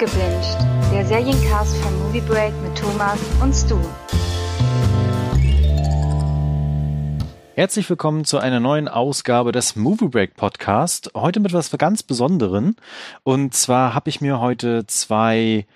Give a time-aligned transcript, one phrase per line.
[0.00, 0.56] Abgebinged,
[0.92, 3.80] der Seriencast von Movie Break mit Thomas und Stu.
[7.56, 11.10] Herzlich willkommen zu einer neuen Ausgabe des Movie Break Podcast.
[11.16, 12.76] Heute mit was ganz Besonderen.
[13.24, 15.66] Und zwar habe ich mir heute zwei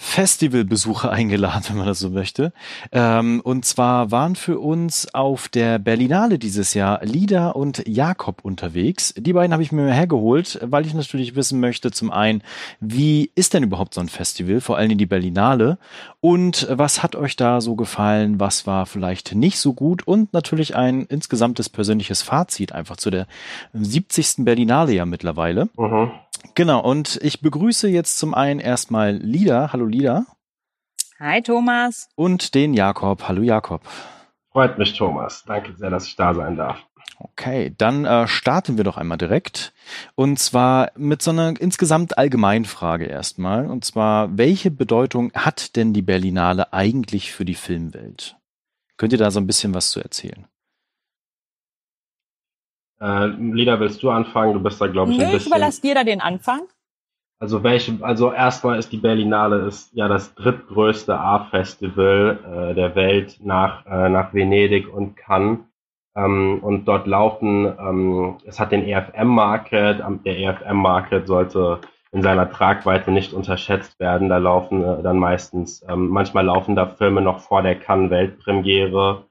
[0.00, 2.52] Festivalbesucher eingeladen, wenn man das so möchte.
[2.92, 9.12] Ähm, und zwar waren für uns auf der Berlinale dieses Jahr Lida und Jakob unterwegs.
[9.16, 12.42] Die beiden habe ich mir hergeholt, weil ich natürlich wissen möchte, zum einen,
[12.80, 15.78] wie ist denn überhaupt so ein Festival, vor allem die Berlinale?
[16.20, 18.38] Und was hat euch da so gefallen?
[18.38, 20.06] Was war vielleicht nicht so gut?
[20.06, 23.26] Und natürlich ein insgesamtes persönliches Fazit einfach zu der
[23.72, 24.44] 70.
[24.44, 25.68] Berlinale ja mittlerweile.
[25.76, 26.12] Mhm.
[26.54, 29.72] Genau, und ich begrüße jetzt zum einen erstmal Lida.
[29.72, 30.26] Hallo Lida.
[31.20, 32.08] Hi Thomas.
[32.14, 33.26] Und den Jakob.
[33.28, 33.82] Hallo Jakob.
[34.52, 35.44] Freut mich, Thomas.
[35.46, 36.78] Danke sehr, dass ich da sein darf.
[37.18, 39.72] Okay, dann äh, starten wir doch einmal direkt.
[40.14, 43.66] Und zwar mit so einer insgesamt allgemeinen Frage erstmal.
[43.66, 48.36] Und zwar, welche Bedeutung hat denn die Berlinale eigentlich für die Filmwelt?
[48.96, 50.46] Könnt ihr da so ein bisschen was zu erzählen?
[53.00, 54.54] Äh, Lida, willst du anfangen?
[54.54, 55.46] Du bist da, glaube ich, Nö, ein bisschen...
[55.48, 56.62] ich überlasse dir da den Anfang.
[57.40, 63.38] Also welche, also erstmal ist die Berlinale ist ja das drittgrößte A-Festival äh, der Welt
[63.40, 65.60] nach, äh, nach Venedig und Cannes.
[66.16, 73.12] Ähm, und dort laufen, ähm, es hat den EFM-Market, der EFM-Market sollte in seiner Tragweite
[73.12, 74.28] nicht unterschätzt werden.
[74.28, 79.26] Da laufen äh, dann meistens, ähm, manchmal laufen da Filme noch vor der Cannes-Weltpremiere,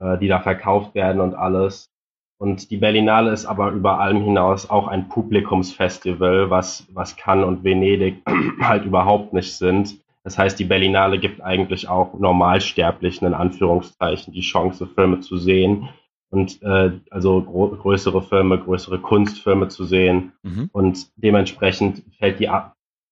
[0.00, 1.93] äh, die da verkauft werden und alles.
[2.38, 7.64] Und die Berlinale ist aber über allem hinaus auch ein Publikumsfestival, was, was Cannes und
[7.64, 8.22] Venedig
[8.60, 9.98] halt überhaupt nicht sind.
[10.24, 15.90] Das heißt, die Berlinale gibt eigentlich auch Normalsterblichen in Anführungszeichen die Chance, Filme zu sehen
[16.30, 20.32] und äh, also größere Filme, größere Kunstfilme zu sehen.
[20.42, 20.70] Mhm.
[20.72, 22.50] Und dementsprechend fällt die,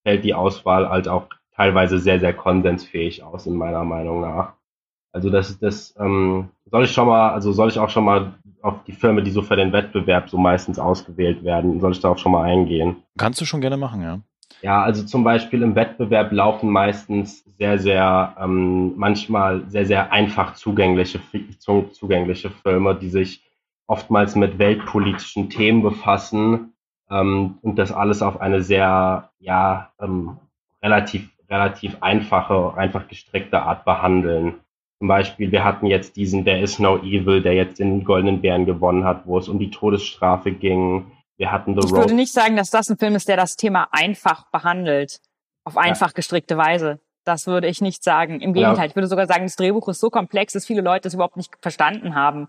[0.03, 4.55] fällt die Auswahl halt auch teilweise sehr, sehr konsensfähig aus, in meiner Meinung nach.
[5.13, 8.85] Also das, das ähm, soll ich schon mal, also soll ich auch schon mal auf
[8.87, 12.19] die Filme, die so für den Wettbewerb so meistens ausgewählt werden, soll ich da auch
[12.19, 12.97] schon mal eingehen?
[13.19, 14.21] Kannst du schon gerne machen, ja.
[14.63, 20.55] Ja, also zum Beispiel im Wettbewerb laufen meistens sehr, sehr, ähm, manchmal sehr, sehr einfach
[20.55, 21.21] zugängliche,
[21.59, 23.43] zugängliche Filme, die sich
[23.89, 26.73] oftmals mit weltpolitischen Themen befassen
[27.11, 30.39] ähm, und das alles auf eine sehr, ja, ähm,
[30.81, 34.55] relativ, relativ einfache, einfach gestrickte Art behandeln.
[35.03, 38.67] Zum Beispiel, wir hatten jetzt diesen There is no evil, der jetzt den Goldenen Bären
[38.67, 41.11] gewonnen hat, wo es um die Todesstrafe ging.
[41.37, 42.03] Wir hatten The Ich Road.
[42.03, 45.19] würde nicht sagen, dass das ein Film ist, der das Thema einfach behandelt.
[45.65, 46.13] Auf einfach ja.
[46.15, 47.01] gestrickte Weise.
[47.25, 48.39] Das würde ich nicht sagen.
[48.39, 48.85] Im Gegenteil, ja.
[48.85, 51.51] ich würde sogar sagen, das Drehbuch ist so komplex, dass viele Leute es überhaupt nicht
[51.61, 52.47] verstanden haben.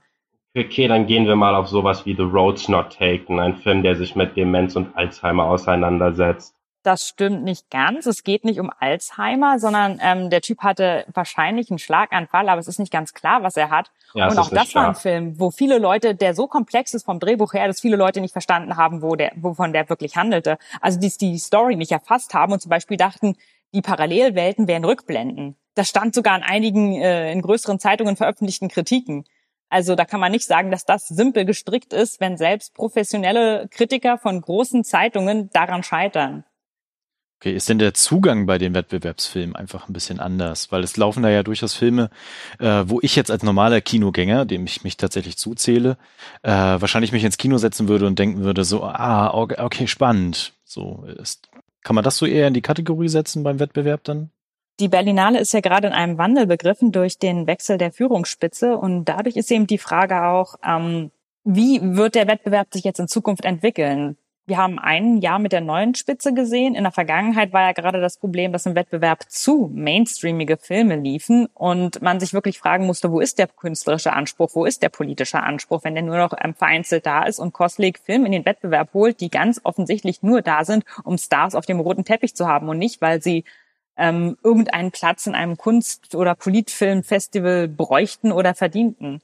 [0.55, 3.95] Okay, dann gehen wir mal auf sowas wie The Road's Not Taken, ein Film, der
[3.95, 6.52] sich mit Demenz und Alzheimer auseinandersetzt.
[6.83, 8.05] Das stimmt nicht ganz.
[8.05, 12.67] Es geht nicht um Alzheimer, sondern ähm, der Typ hatte wahrscheinlich einen Schlaganfall, aber es
[12.67, 13.89] ist nicht ganz klar, was er hat.
[14.13, 14.83] Ja, und auch das klar.
[14.83, 17.95] war ein Film, wo viele Leute, der so komplex ist vom Drehbuch her, dass viele
[17.95, 20.57] Leute nicht verstanden haben, wo der, wovon der wirklich handelte.
[20.81, 23.37] Also die die Story nicht erfasst haben und zum Beispiel dachten,
[23.73, 25.55] die Parallelwelten wären Rückblenden.
[25.75, 29.23] Das stand sogar in einigen äh, in größeren Zeitungen veröffentlichten Kritiken.
[29.69, 34.17] Also da kann man nicht sagen, dass das simpel gestrickt ist, wenn selbst professionelle Kritiker
[34.17, 36.43] von großen Zeitungen daran scheitern.
[37.43, 40.71] Okay, ist denn der Zugang bei den Wettbewerbsfilmen einfach ein bisschen anders?
[40.71, 42.09] Weil es laufen da ja durchaus Filme,
[42.57, 45.97] äh, wo ich jetzt als normaler Kinogänger, dem ich mich tatsächlich zuzähle,
[46.43, 50.53] äh, wahrscheinlich mich ins Kino setzen würde und denken würde, so, ah, okay, spannend.
[50.63, 51.49] So ist.
[51.83, 54.29] Kann man das so eher in die Kategorie setzen beim Wettbewerb dann?
[54.79, 59.03] Die Berlinale ist ja gerade in einem Wandel begriffen durch den Wechsel der Führungsspitze und
[59.03, 61.11] dadurch ist eben die Frage auch, ähm,
[61.43, 64.15] wie wird der Wettbewerb sich jetzt in Zukunft entwickeln?
[64.45, 66.75] Wir haben ein Jahr mit der neuen Spitze gesehen.
[66.75, 71.47] In der Vergangenheit war ja gerade das Problem, dass im Wettbewerb zu mainstreamige Filme liefen
[71.53, 75.41] und man sich wirklich fragen musste, wo ist der künstlerische Anspruch, wo ist der politische
[75.41, 78.93] Anspruch, wenn der nur noch ähm, vereinzelt da ist und Koslik Film in den Wettbewerb
[78.93, 82.67] holt, die ganz offensichtlich nur da sind, um Stars auf dem roten Teppich zu haben
[82.67, 83.45] und nicht, weil sie
[83.95, 89.21] ähm, irgendeinen Platz in einem Kunst- oder Politfilmfestival bräuchten oder verdienten.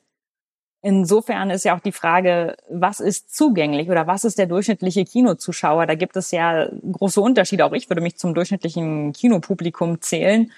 [0.81, 5.85] Insofern ist ja auch die Frage, was ist zugänglich oder was ist der durchschnittliche Kinozuschauer?
[5.85, 7.65] Da gibt es ja große Unterschiede.
[7.65, 10.51] Auch ich würde mich zum durchschnittlichen Kinopublikum zählen.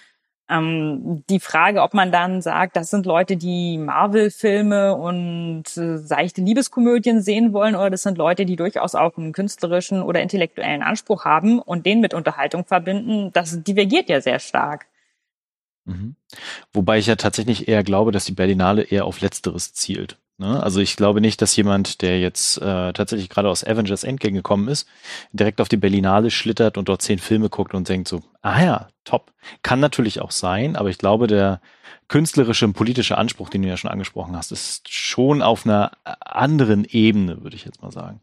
[0.48, 6.42] Ähm, die Frage, ob man dann sagt, das sind Leute, die Marvel-Filme und äh, seichte
[6.42, 11.26] Liebeskomödien sehen wollen, oder das sind Leute, die durchaus auch einen künstlerischen oder intellektuellen Anspruch
[11.26, 14.88] haben und den mit Unterhaltung verbinden, das divergiert ja sehr stark.
[15.86, 16.16] Mhm.
[16.74, 20.18] Wobei ich ja tatsächlich eher glaube, dass die Berlinale eher auf Letzteres zielt.
[20.42, 20.62] Ne?
[20.62, 24.68] Also ich glaube nicht, dass jemand, der jetzt äh, tatsächlich gerade aus Avengers Endgame gekommen
[24.68, 24.88] ist,
[25.34, 28.88] direkt auf die Berlinale schlittert und dort zehn Filme guckt und denkt so, ah ja,
[29.06, 29.34] top.
[29.62, 31.62] Kann natürlich auch sein, aber ich glaube, der
[32.08, 36.86] künstlerische und politische Anspruch, den du ja schon angesprochen hast, ist schon auf einer anderen
[36.86, 38.20] Ebene, würde ich jetzt mal sagen.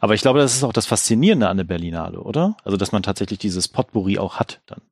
[0.00, 2.56] Aber ich glaube, das ist auch das Faszinierende an der Berlinale, oder?
[2.64, 4.82] Also, dass man tatsächlich dieses Potpourri auch hat dann.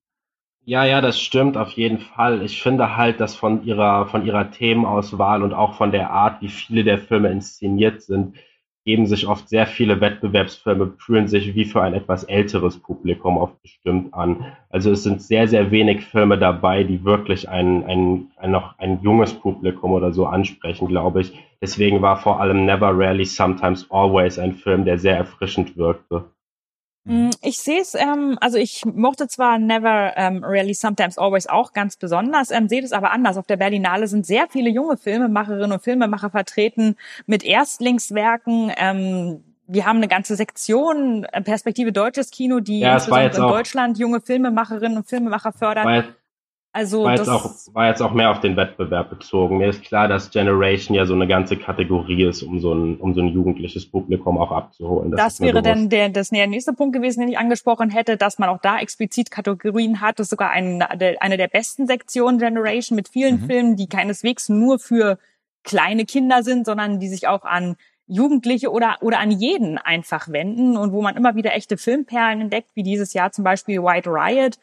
[0.69, 2.43] Ja, ja, das stimmt auf jeden Fall.
[2.43, 6.49] Ich finde halt, dass von ihrer, von ihrer Themenauswahl und auch von der Art, wie
[6.49, 8.37] viele der Filme inszeniert sind,
[8.85, 13.63] geben sich oft sehr viele Wettbewerbsfilme, fühlen sich wie für ein etwas älteres Publikum oft
[13.63, 14.45] bestimmt an.
[14.69, 19.01] Also es sind sehr, sehr wenig Filme dabei, die wirklich ein, ein, ein noch ein
[19.01, 21.33] junges Publikum oder so ansprechen, glaube ich.
[21.63, 26.27] Deswegen war vor allem Never, Rarely, Sometimes, Always ein Film, der sehr erfrischend wirkte.
[27.09, 27.27] Mhm.
[27.27, 31.73] Mm, ich sehe es, ähm, also ich mochte zwar Never, ähm, Really, Sometimes, Always auch
[31.73, 33.37] ganz besonders, ähm, sehe es aber anders.
[33.37, 36.97] Auf der Berlinale sind sehr viele junge Filmemacherinnen und Filmemacher vertreten
[37.27, 38.73] mit Erstlingswerken.
[38.77, 44.21] Ähm, wir haben eine ganze Sektion, äh, Perspektive Deutsches Kino, die ja, in Deutschland junge
[44.21, 45.85] Filmemacherinnen und Filmemacher fördert.
[46.73, 49.57] Also war jetzt, auch, war jetzt auch mehr auf den Wettbewerb bezogen.
[49.57, 53.15] Mir ist klar, dass Generation ja so eine ganze Kategorie ist, um so ein, um
[53.15, 55.11] so ein jugendliches Publikum auch abzuholen.
[55.11, 58.39] Das, das wäre dann der, das der nächste Punkt gewesen, den ich angesprochen hätte, dass
[58.39, 60.19] man auch da explizit Kategorien hat.
[60.19, 63.47] Das ist sogar ein, eine der besten Sektionen Generation mit vielen mhm.
[63.47, 65.19] Filmen, die keineswegs nur für
[65.65, 67.77] kleine Kinder sind, sondern die sich auch an
[68.07, 72.71] Jugendliche oder, oder an jeden einfach wenden und wo man immer wieder echte Filmperlen entdeckt,
[72.75, 74.59] wie dieses Jahr zum Beispiel White Riot,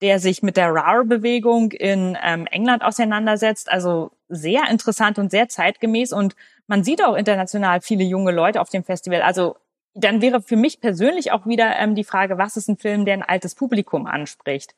[0.00, 3.70] der sich mit der RAR-Bewegung in ähm, England auseinandersetzt.
[3.70, 6.12] Also sehr interessant und sehr zeitgemäß.
[6.12, 6.36] Und
[6.66, 9.22] man sieht auch international viele junge Leute auf dem Festival.
[9.22, 9.56] Also
[9.94, 13.14] dann wäre für mich persönlich auch wieder ähm, die Frage, was ist ein Film, der
[13.14, 14.74] ein altes Publikum anspricht?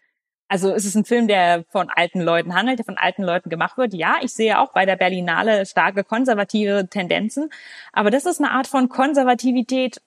[0.48, 3.78] Also ist es ein Film, der von alten Leuten handelt, der von alten Leuten gemacht
[3.78, 3.94] wird?
[3.94, 7.50] Ja, ich sehe auch bei der Berlinale starke konservative Tendenzen.
[7.92, 10.00] Aber das ist eine Art von Konservativität,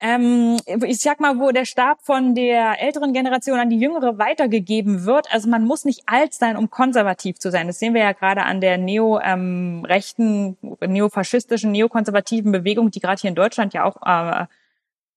[0.00, 5.04] ähm, ich sag mal, wo der Stab von der älteren Generation an die jüngere weitergegeben
[5.04, 5.32] wird.
[5.32, 7.66] Also man muss nicht alt sein, um konservativ zu sein.
[7.66, 13.30] Das sehen wir ja gerade an der neo-rechten, ähm, neofaschistischen, neokonservativen Bewegung, die gerade hier
[13.30, 14.46] in Deutschland ja auch äh,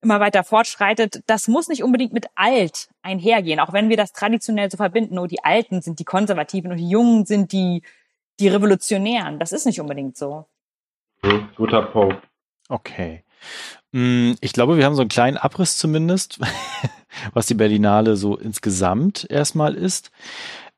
[0.01, 1.21] immer weiter fortschreitet.
[1.27, 5.13] Das muss nicht unbedingt mit alt einhergehen, auch wenn wir das traditionell so verbinden.
[5.13, 7.83] Nur die Alten sind die Konservativen und die Jungen sind die,
[8.39, 9.37] die Revolutionären.
[9.37, 10.45] Das ist nicht unbedingt so.
[11.23, 12.17] Hm, guter Punkt.
[12.67, 13.23] Okay.
[13.91, 16.39] Mm, ich glaube, wir haben so einen kleinen Abriss zumindest,
[17.33, 20.11] was die Berlinale so insgesamt erstmal ist.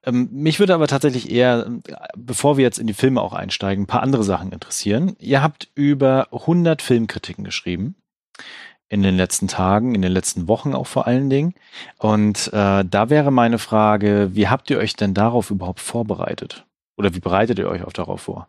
[0.06, 1.69] Ähm, mich würde aber tatsächlich eher,
[2.18, 5.15] bevor wir jetzt in die Filme auch einsteigen, ein paar andere Sachen interessieren.
[5.19, 7.95] Ihr habt über 100 Filmkritiken geschrieben
[8.89, 11.56] in den letzten Tagen, in den letzten Wochen auch vor allen Dingen.
[11.98, 16.66] Und äh, da wäre meine Frage, wie habt ihr euch denn darauf überhaupt vorbereitet?
[16.95, 18.48] Oder wie bereitet ihr euch auch darauf vor?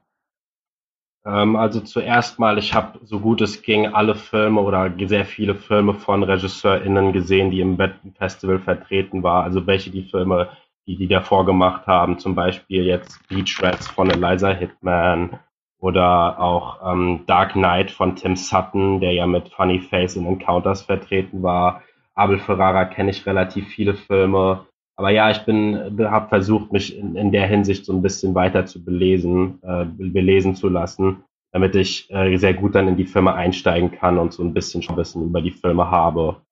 [1.26, 5.54] Ähm, also zuerst mal, ich habe so gut es ging alle Filme oder sehr viele
[5.54, 7.78] Filme von RegisseurInnen gesehen, die im
[8.18, 9.44] Festival vertreten war.
[9.44, 10.50] Also welche die Filme,
[10.86, 15.38] die die davor gemacht haben, zum Beispiel jetzt Beach Rats von Eliza Hitman
[15.78, 20.82] oder auch ähm, Dark Knight von Tim Sutton, der ja mit Funny Face in Encounters
[20.82, 21.82] vertreten war.
[22.14, 24.66] Abel Ferrara kenne ich relativ viele Filme.
[24.96, 28.64] Aber ja, ich bin, habe versucht, mich in, in der Hinsicht so ein bisschen weiter
[28.66, 33.34] zu belesen, äh, belesen zu lassen, damit ich äh, sehr gut dann in die Filme
[33.34, 36.42] einsteigen kann und so ein bisschen schon Wissen über die Filme habe.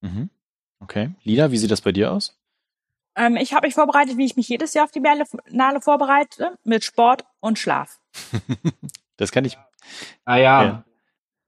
[0.00, 0.30] Mhm.
[0.80, 1.10] Okay.
[1.22, 2.38] Lina, wie sieht das bei dir aus?
[3.14, 6.82] Ähm, ich habe mich vorbereitet, wie ich mich jedes Jahr auf die Berlinale vorbereite, mit
[6.84, 8.00] Sport und Schlaf.
[9.16, 9.58] das kann ich.
[10.24, 10.84] Ah ja, ja.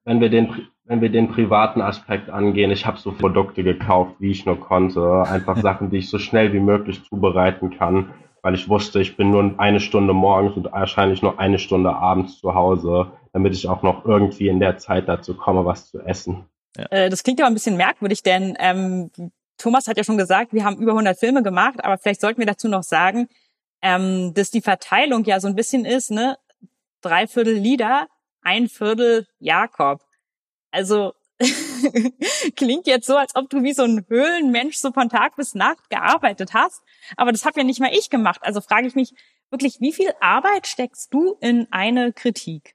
[0.04, 4.30] Wenn wir den wenn wir den privaten Aspekt angehen, ich habe so Produkte gekauft, wie
[4.30, 5.25] ich nur konnte.
[5.26, 8.11] Einfach Sachen, die ich so schnell wie möglich zubereiten kann,
[8.42, 12.38] weil ich wusste, ich bin nur eine Stunde morgens und wahrscheinlich nur eine Stunde abends
[12.38, 16.44] zu Hause, damit ich auch noch irgendwie in der Zeit dazu komme, was zu essen.
[16.76, 16.84] Ja.
[16.90, 19.11] Äh, das klingt ja ein bisschen merkwürdig, denn ähm,
[19.56, 22.46] Thomas hat ja schon gesagt, wir haben über 100 Filme gemacht, aber vielleicht sollten wir
[22.46, 23.28] dazu noch sagen,
[23.80, 26.37] ähm, dass die Verteilung ja so ein bisschen ist, ne?
[27.00, 28.08] Drei Viertel Lieder,
[28.44, 30.00] ein Viertel Jakob.
[30.70, 31.14] Also
[32.56, 35.90] klingt jetzt so, als ob du wie so ein Höhlenmensch so von Tag bis Nacht
[35.90, 36.82] gearbeitet hast.
[37.16, 38.40] Aber das habe ja nicht mal ich gemacht.
[38.42, 39.12] Also frage ich mich
[39.50, 42.74] wirklich, wie viel Arbeit steckst du in eine Kritik?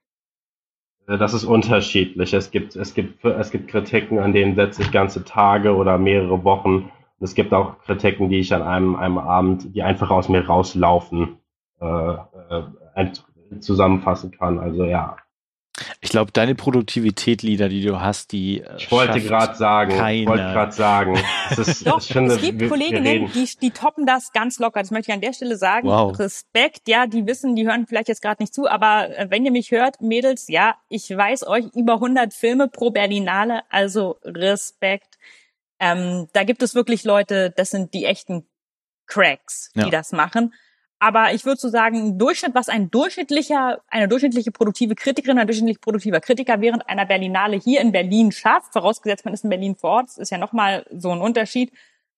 [1.08, 2.34] Äh, das ist unterschiedlich.
[2.34, 6.44] Es gibt, es gibt, es gibt Kritiken, an denen setze ich ganze Tage oder mehrere
[6.44, 6.92] Wochen.
[7.22, 11.38] Es gibt auch Kritiken, die ich an einem, einem Abend, die einfach aus mir rauslaufen,
[11.82, 12.14] äh,
[12.96, 13.12] äh,
[13.60, 14.60] zusammenfassen kann.
[14.60, 15.18] Also ja,
[16.02, 18.62] Ich glaube, deine Produktivität-Lieder, die du hast, die.
[18.62, 20.22] Äh, ich wollte gerade sagen, keine.
[20.22, 21.20] ich wollte gerade sagen.
[21.52, 24.60] Es, ist, Doch, ich finde, es gibt wir, Kolleginnen, wir die, die toppen das ganz
[24.60, 24.80] locker.
[24.80, 25.88] Das möchte ich an der Stelle sagen.
[25.88, 26.18] Wow.
[26.20, 29.52] Respekt, ja, die wissen, die hören vielleicht jetzt gerade nicht zu, aber äh, wenn ihr
[29.52, 35.18] mich hört, Mädels, ja, ich weiß euch über 100 Filme pro Berlinale, also Respekt.
[35.80, 38.46] Ähm, da gibt es wirklich Leute, das sind die echten
[39.08, 39.90] Cracks, die ja.
[39.90, 40.54] das machen.
[41.00, 45.80] Aber ich würde so sagen, Durchschnitt, was ein durchschnittlicher, eine durchschnittliche produktive Kritikerin, ein durchschnittlich
[45.80, 49.92] produktiver Kritiker während einer Berlinale hier in Berlin schafft, vorausgesetzt man ist in Berlin vor
[49.92, 51.72] Ort, das ist ja nochmal so ein Unterschied,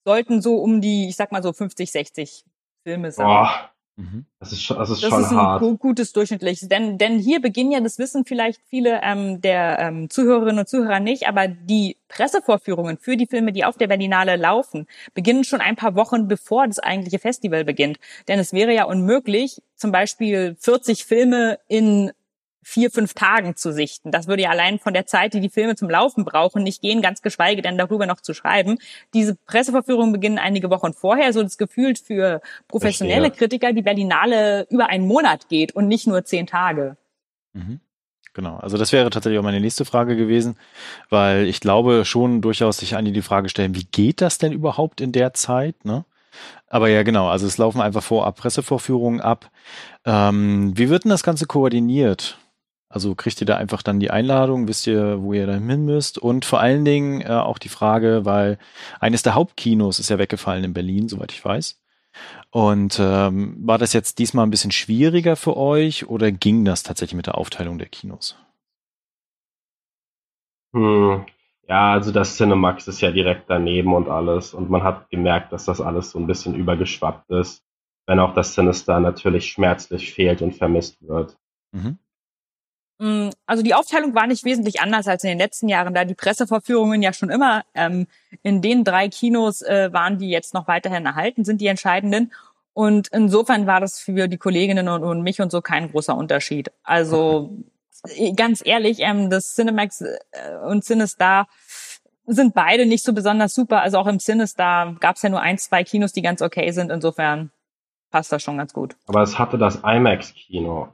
[0.03, 2.43] sollten so um die, ich sag mal so 50, 60
[2.83, 3.27] Filme sein.
[3.27, 3.71] Boah.
[4.01, 4.25] Mhm.
[4.39, 5.79] Das ist schon, das ist das schon ist ein hart.
[5.79, 6.67] gutes durchschnittliches.
[6.67, 10.99] Denn, denn hier beginnen ja, das wissen vielleicht viele ähm, der ähm, Zuhörerinnen und Zuhörer
[10.99, 15.75] nicht, aber die Pressevorführungen für die Filme, die auf der Berlinale laufen, beginnen schon ein
[15.75, 17.99] paar Wochen bevor das eigentliche Festival beginnt.
[18.27, 22.11] Denn es wäre ja unmöglich, zum Beispiel 40 Filme in
[22.63, 24.11] vier, fünf Tagen zu sichten.
[24.11, 27.01] Das würde ja allein von der Zeit, die die Filme zum Laufen brauchen, nicht gehen,
[27.01, 28.77] ganz geschweige denn darüber noch zu schreiben.
[29.13, 33.37] Diese Presseverführungen beginnen einige Wochen vorher, so das Gefühl für professionelle Verstehe.
[33.37, 36.97] Kritiker, die Berlinale über einen Monat geht und nicht nur zehn Tage.
[37.53, 37.79] Mhm.
[38.33, 40.57] Genau, also das wäre tatsächlich auch meine nächste Frage gewesen,
[41.09, 45.01] weil ich glaube schon durchaus sich einige die Frage stellen, wie geht das denn überhaupt
[45.01, 45.83] in der Zeit?
[45.83, 46.05] Ne?
[46.67, 49.51] Aber ja, genau, also es laufen einfach vorab Pressevorführungen ab.
[50.05, 52.37] Ähm, wie wird denn das Ganze koordiniert?
[52.91, 56.17] Also kriegt ihr da einfach dann die Einladung, wisst ihr, wo ihr da hin müsst?
[56.17, 58.57] Und vor allen Dingen äh, auch die Frage, weil
[58.99, 61.81] eines der Hauptkinos ist ja weggefallen in Berlin, soweit ich weiß.
[62.49, 67.15] Und ähm, war das jetzt diesmal ein bisschen schwieriger für euch oder ging das tatsächlich
[67.15, 68.37] mit der Aufteilung der Kinos?
[70.73, 71.25] Hm.
[71.69, 74.53] Ja, also das Cinemax ist ja direkt daneben und alles.
[74.53, 77.63] Und man hat gemerkt, dass das alles so ein bisschen übergeschwappt ist.
[78.05, 81.37] Wenn auch das Sinister natürlich schmerzlich fehlt und vermisst wird.
[81.71, 81.97] Mhm.
[83.01, 86.13] Mm, also die Aufteilung war nicht wesentlich anders als in den letzten Jahren, da die
[86.13, 88.05] Pressevorführungen ja schon immer ähm,
[88.43, 92.31] in den drei Kinos äh, waren, die jetzt noch weiterhin erhalten sind, die entscheidenden.
[92.73, 96.71] Und insofern war das für die Kolleginnen und, und mich und so kein großer Unterschied.
[96.83, 97.57] Also
[98.35, 100.15] ganz ehrlich, ähm, das Cinemax äh,
[100.67, 101.47] und Cinestar
[102.27, 103.81] sind beide nicht so besonders super.
[103.81, 106.91] Also auch im Cinestar gab es ja nur ein, zwei Kinos, die ganz okay sind.
[106.91, 107.49] Insofern
[108.11, 108.95] passt das schon ganz gut.
[109.07, 110.89] Aber es hatte das IMAX-Kino.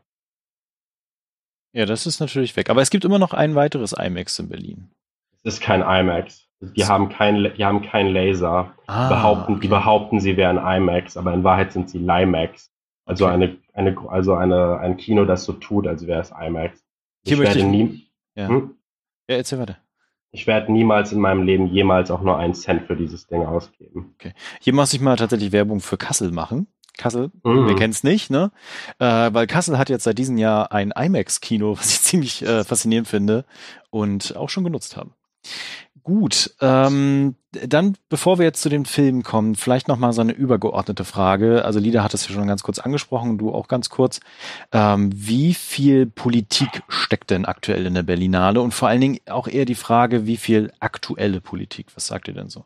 [1.78, 2.72] Ja, das ist natürlich weg.
[2.72, 4.90] Aber es gibt immer noch ein weiteres IMAX in Berlin.
[5.44, 6.48] Es ist kein IMAX.
[6.60, 6.88] Die so.
[6.88, 8.74] haben kein, die haben kein Laser.
[8.88, 9.62] Ah, die, behaupten, okay.
[9.62, 12.72] die behaupten, sie wären IMAX, aber in Wahrheit sind sie LIMAX.
[13.06, 13.36] Also okay.
[13.36, 16.84] eine, eine, also eine, ein Kino, das so tut, als wäre es IMAX.
[17.24, 18.48] Ich Hier werde ich, nie, ja.
[18.48, 18.76] Hm?
[19.30, 19.78] ja, erzähl weiter.
[20.32, 24.16] Ich werde niemals in meinem Leben jemals auch nur einen Cent für dieses Ding ausgeben.
[24.16, 24.34] Okay.
[24.62, 26.66] Hier muss ich mal tatsächlich Werbung für Kassel machen.
[26.98, 27.68] Kassel, mhm.
[27.68, 28.52] wir kennen es nicht, ne?
[29.00, 33.08] Äh, weil Kassel hat jetzt seit diesem Jahr ein IMAX-Kino, was ich ziemlich äh, faszinierend
[33.08, 33.46] finde
[33.90, 35.12] und auch schon genutzt habe.
[36.08, 40.32] Gut, ähm, dann bevor wir jetzt zu den Filmen kommen, vielleicht noch mal so eine
[40.32, 41.66] übergeordnete Frage.
[41.66, 44.22] Also Lida hat es ja schon ganz kurz angesprochen, du auch ganz kurz.
[44.72, 49.50] Ähm, wie viel Politik steckt denn aktuell in der Berlinale und vor allen Dingen auch
[49.50, 51.88] eher die Frage, wie viel aktuelle Politik?
[51.94, 52.64] Was sagt ihr denn so?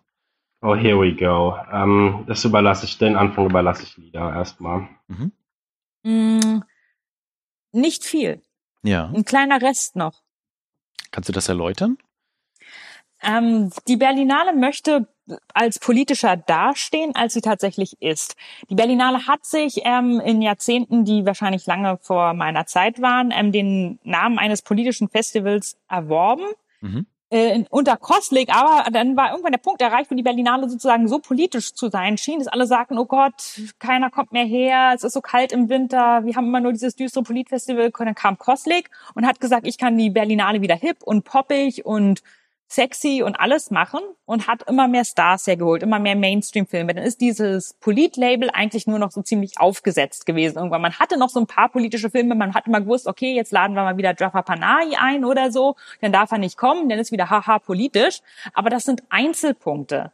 [0.64, 1.58] Oh, here we go.
[1.72, 4.88] Ähm, das überlasse ich, den Anfang überlasse ich Lida erstmal.
[5.08, 5.32] Mhm.
[6.04, 6.62] Mm,
[7.72, 8.44] nicht viel.
[8.84, 9.12] Ja.
[9.14, 10.22] Ein kleiner Rest noch.
[11.10, 11.98] Kannst du das erläutern?
[13.24, 15.08] Ähm, die Berlinale möchte
[15.54, 18.36] als politischer dastehen, als sie tatsächlich ist.
[18.70, 23.52] Die Berlinale hat sich ähm, in Jahrzehnten, die wahrscheinlich lange vor meiner Zeit waren, ähm,
[23.52, 26.46] den Namen eines politischen Festivals erworben.
[26.82, 31.08] Mhm äh, unter Kostlik, aber dann war irgendwann der Punkt erreicht, wo die Berlinale sozusagen
[31.08, 35.04] so politisch zu sein schien, dass alle sagten, oh Gott, keiner kommt mehr her, es
[35.04, 37.86] ist so kalt im Winter, wir haben immer nur dieses düstere Politfestival.
[37.86, 41.86] Und dann kam Kostlik und hat gesagt, ich kann die Berlinale wieder hip und poppig
[41.86, 42.22] und
[42.72, 46.94] sexy und alles machen und hat immer mehr Stars hergeholt, immer mehr Mainstream-Filme.
[46.94, 50.82] Dann ist dieses Polit-Label eigentlich nur noch so ziemlich aufgesetzt gewesen irgendwann.
[50.82, 53.76] Man hatte noch so ein paar politische Filme, man hat immer gewusst, okay, jetzt laden
[53.76, 57.12] wir mal wieder Jafar Panahi ein oder so, dann darf er nicht kommen, dann ist
[57.12, 58.22] wieder haha politisch.
[58.54, 60.12] Aber das sind Einzelpunkte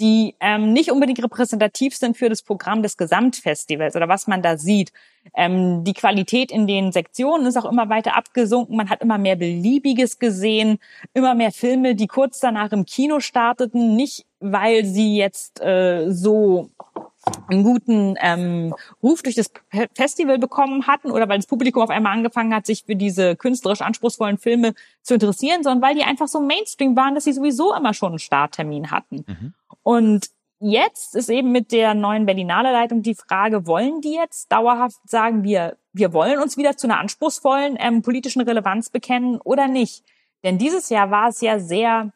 [0.00, 4.56] die ähm, nicht unbedingt repräsentativ sind für das Programm des Gesamtfestivals oder was man da
[4.56, 4.92] sieht.
[5.34, 8.76] Ähm, die Qualität in den Sektionen ist auch immer weiter abgesunken.
[8.76, 10.78] Man hat immer mehr Beliebiges gesehen,
[11.12, 16.70] immer mehr Filme, die kurz danach im Kino starteten, nicht weil sie jetzt äh, so
[17.48, 19.50] einen guten ähm, Ruf durch das
[19.94, 23.82] Festival bekommen hatten oder weil das Publikum auf einmal angefangen hat, sich für diese künstlerisch
[23.82, 27.94] anspruchsvollen Filme zu interessieren, sondern weil die einfach so Mainstream waren, dass sie sowieso immer
[27.94, 29.24] schon einen Starttermin hatten.
[29.26, 29.54] Mhm.
[29.82, 34.98] Und jetzt ist eben mit der neuen Berlinale Leitung die Frage, wollen die jetzt dauerhaft
[35.04, 40.04] sagen, wir wir wollen uns wieder zu einer anspruchsvollen ähm, politischen Relevanz bekennen oder nicht.
[40.44, 42.12] Denn dieses Jahr war es ja sehr,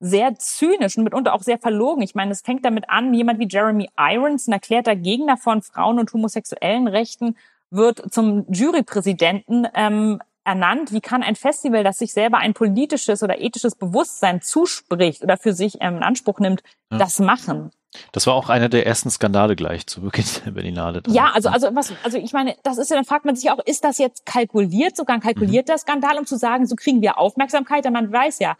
[0.00, 2.02] sehr zynisch und mitunter auch sehr verlogen.
[2.02, 5.98] Ich meine, es fängt damit an, jemand wie Jeremy Irons, ein erklärter Gegner von Frauen-
[5.98, 7.36] und homosexuellen Rechten,
[7.70, 10.92] wird zum Jurypräsidenten ähm, ernannt.
[10.92, 15.52] Wie kann ein Festival, das sich selber ein politisches oder ethisches Bewusstsein zuspricht oder für
[15.52, 16.98] sich ähm, in Anspruch nimmt, ja.
[16.98, 17.70] das machen?
[18.12, 21.02] Das war auch einer der ersten Skandale gleich zu Beginn der Berlinale.
[21.08, 23.58] Ja, also, also, was, also ich meine, das ist ja, dann fragt man sich auch,
[23.64, 25.78] ist das jetzt kalkuliert, sogar ein kalkulierter mhm.
[25.78, 28.56] Skandal, um zu sagen, so kriegen wir Aufmerksamkeit, denn man weiß ja,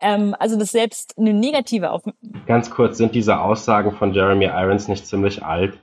[0.00, 2.46] ähm, also das selbst eine negative Aufmerksamkeit.
[2.46, 5.78] Ganz kurz, sind diese Aussagen von Jeremy Irons nicht ziemlich alt?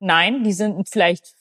[0.00, 1.34] Nein, die sind vielleicht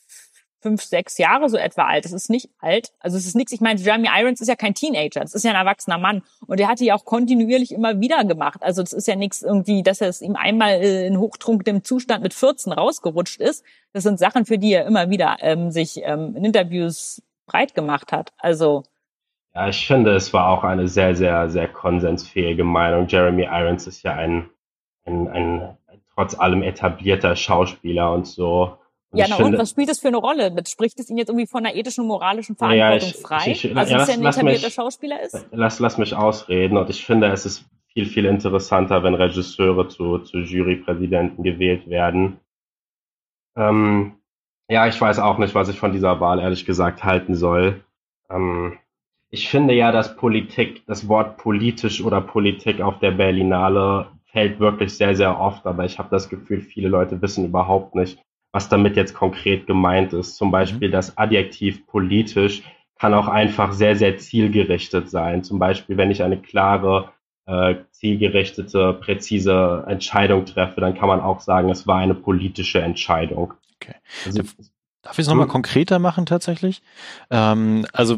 [0.62, 2.05] fünf, sechs Jahre so etwa alt.
[2.05, 2.91] Das ist nicht alt.
[3.00, 3.51] Also es ist nichts.
[3.51, 5.21] Ich meine, Jeremy Irons ist ja kein Teenager.
[5.21, 6.21] Das ist ja ein erwachsener Mann.
[6.48, 8.62] Und er hat die auch kontinuierlich immer wieder gemacht.
[8.62, 12.24] Also das ist ja nichts irgendwie, dass er es ihm einmal äh, in hochtrunkendem Zustand
[12.24, 13.63] mit 14 rausgerutscht ist.
[13.93, 18.12] Das sind Sachen, für die er immer wieder ähm, sich ähm, in Interviews breit gemacht
[18.12, 18.33] hat.
[18.38, 18.83] Also
[19.56, 23.08] ja, ich finde, es war auch eine sehr, sehr, sehr konsensfähige Meinung.
[23.08, 24.50] Jeremy Irons ist ja ein,
[25.06, 25.77] ein, ein
[26.13, 28.77] trotz allem etablierter Schauspieler und so.
[29.12, 30.53] Ja, na finde, und was spielt das für eine Rolle?
[30.68, 33.51] Spricht es ihn jetzt irgendwie von einer ethischen und moralischen Verantwortung ja, ich, frei?
[33.51, 35.48] Ich, ich, also, dass er ein etablierter mich, Schauspieler ist?
[35.51, 40.20] Lass, lass mich ausreden und ich finde, es ist viel, viel interessanter, wenn Regisseure zu,
[40.20, 42.39] zu Jurypräsidenten gewählt werden.
[43.58, 44.20] Ähm,
[44.70, 47.84] ja, ich weiß auch nicht, was ich von dieser Wahl ehrlich gesagt halten soll.
[48.29, 48.77] Ähm,
[49.29, 54.93] ich finde ja, dass Politik, das Wort politisch oder Politik auf der Berlinale fällt wirklich
[54.93, 58.19] sehr, sehr oft, aber ich habe das Gefühl, viele Leute wissen überhaupt nicht,
[58.51, 60.36] was damit jetzt konkret gemeint ist.
[60.36, 60.93] Zum Beispiel mhm.
[60.93, 62.63] das Adjektiv politisch
[63.00, 65.43] kann auch einfach sehr, sehr zielgerichtet sein.
[65.43, 67.12] Zum Beispiel, wenn ich eine klare,
[67.45, 73.53] äh, zielgerichtete, präzise Entscheidung treffe, dann kann man auch sagen, es war eine politische Entscheidung.
[73.75, 73.95] Okay.
[74.25, 74.43] Also,
[75.01, 75.51] Darf ich es nochmal hm?
[75.51, 76.81] konkreter machen tatsächlich?
[77.31, 78.17] Ähm, also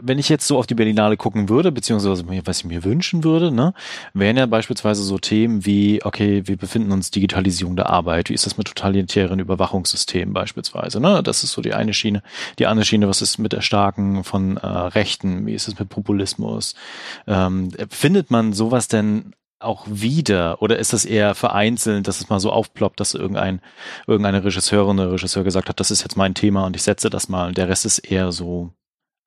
[0.00, 3.50] wenn ich jetzt so auf die Berlinale gucken würde, beziehungsweise was ich mir wünschen würde,
[3.50, 3.74] ne,
[4.14, 8.46] wären ja beispielsweise so Themen wie, okay, wir befinden uns Digitalisierung der Arbeit, wie ist
[8.46, 11.22] das mit totalitären Überwachungssystemen beispielsweise, ne?
[11.22, 12.22] Das ist so die eine Schiene.
[12.58, 16.74] Die andere Schiene, was ist mit Erstarken von äh, Rechten, wie ist es mit Populismus?
[17.26, 22.40] Ähm, findet man sowas denn auch wieder oder ist das eher vereinzelt, dass es mal
[22.40, 23.60] so aufploppt, dass irgendein
[24.06, 27.28] irgendeine Regisseurin oder Regisseur gesagt hat, das ist jetzt mein Thema und ich setze das
[27.28, 28.72] mal und der Rest ist eher so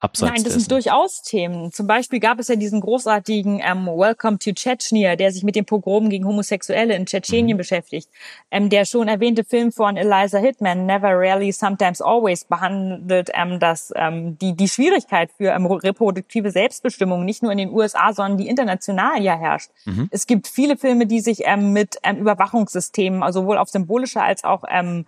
[0.02, 0.60] Abseits Nein, das dessen.
[0.60, 1.74] sind durchaus Themen.
[1.74, 5.66] Zum Beispiel gab es ja diesen großartigen ähm, Welcome to Chechnya, der sich mit dem
[5.66, 7.58] Pogrom gegen Homosexuelle in Tschetschenien mhm.
[7.58, 8.10] beschäftigt.
[8.50, 13.92] Ähm, der schon erwähnte Film von Eliza Hitman, Never Rarely, Sometimes Always, behandelt ähm, das,
[13.94, 18.48] ähm, die, die Schwierigkeit für ähm, reproduktive Selbstbestimmung, nicht nur in den USA, sondern die
[18.48, 19.72] international ja herrscht.
[19.84, 20.08] Mhm.
[20.12, 24.46] Es gibt viele Filme, die sich ähm, mit ähm, Überwachungssystemen, also sowohl auf symbolischer als
[24.46, 25.06] auch ähm,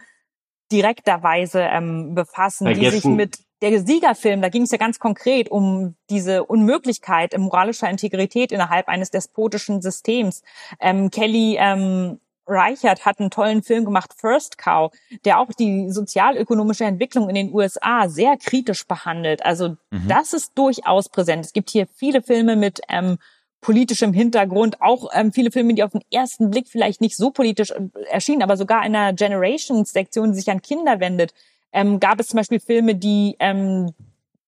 [0.70, 2.84] direkter Weise ähm, befassen, Vergessen.
[2.84, 7.90] die sich mit der Siegerfilm, da ging es ja ganz konkret um diese Unmöglichkeit moralischer
[7.90, 10.42] Integrität innerhalb eines despotischen Systems.
[10.80, 14.92] Ähm, Kelly ähm, Reichert hat einen tollen Film gemacht, First Cow,
[15.26, 19.46] der auch die sozialökonomische Entwicklung in den USA sehr kritisch behandelt.
[19.46, 20.08] Also mhm.
[20.08, 21.46] das ist durchaus präsent.
[21.46, 23.18] Es gibt hier viele Filme mit ähm,
[23.62, 27.72] politischem Hintergrund, auch ähm, viele Filme, die auf den ersten Blick vielleicht nicht so politisch
[27.72, 31.34] äh, erschienen, aber sogar in einer Generations-Sektion, die sich an Kinder wendet,
[31.74, 33.94] ähm, gab es zum Beispiel Filme, die, ähm,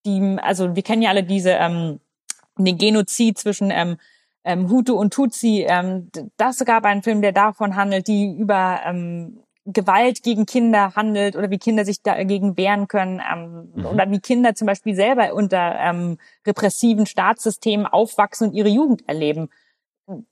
[0.06, 2.00] die, also wir kennen ja alle diese, ähm,
[2.58, 3.98] den Genozid zwischen ähm,
[4.44, 5.66] ähm, Hutu und Tutsi.
[5.68, 11.38] Ähm, das gab einen Film, der davon handelt, die über ähm, Gewalt gegen Kinder handelt
[11.38, 13.86] oder wie Kinder sich dagegen wehren können ähm, mhm.
[13.86, 19.50] oder wie Kinder zum Beispiel selber unter ähm, repressiven Staatssystemen aufwachsen und ihre Jugend erleben.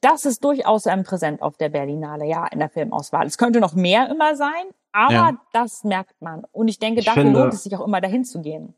[0.01, 3.25] Das ist durchaus ähm, präsent auf der Berlinale, ja, in der Filmauswahl.
[3.25, 5.37] Es könnte noch mehr immer sein, aber ja.
[5.53, 6.43] das merkt man.
[6.51, 8.73] Und ich denke, ich dafür finde, lohnt es sich auch immer dahin zu gehen.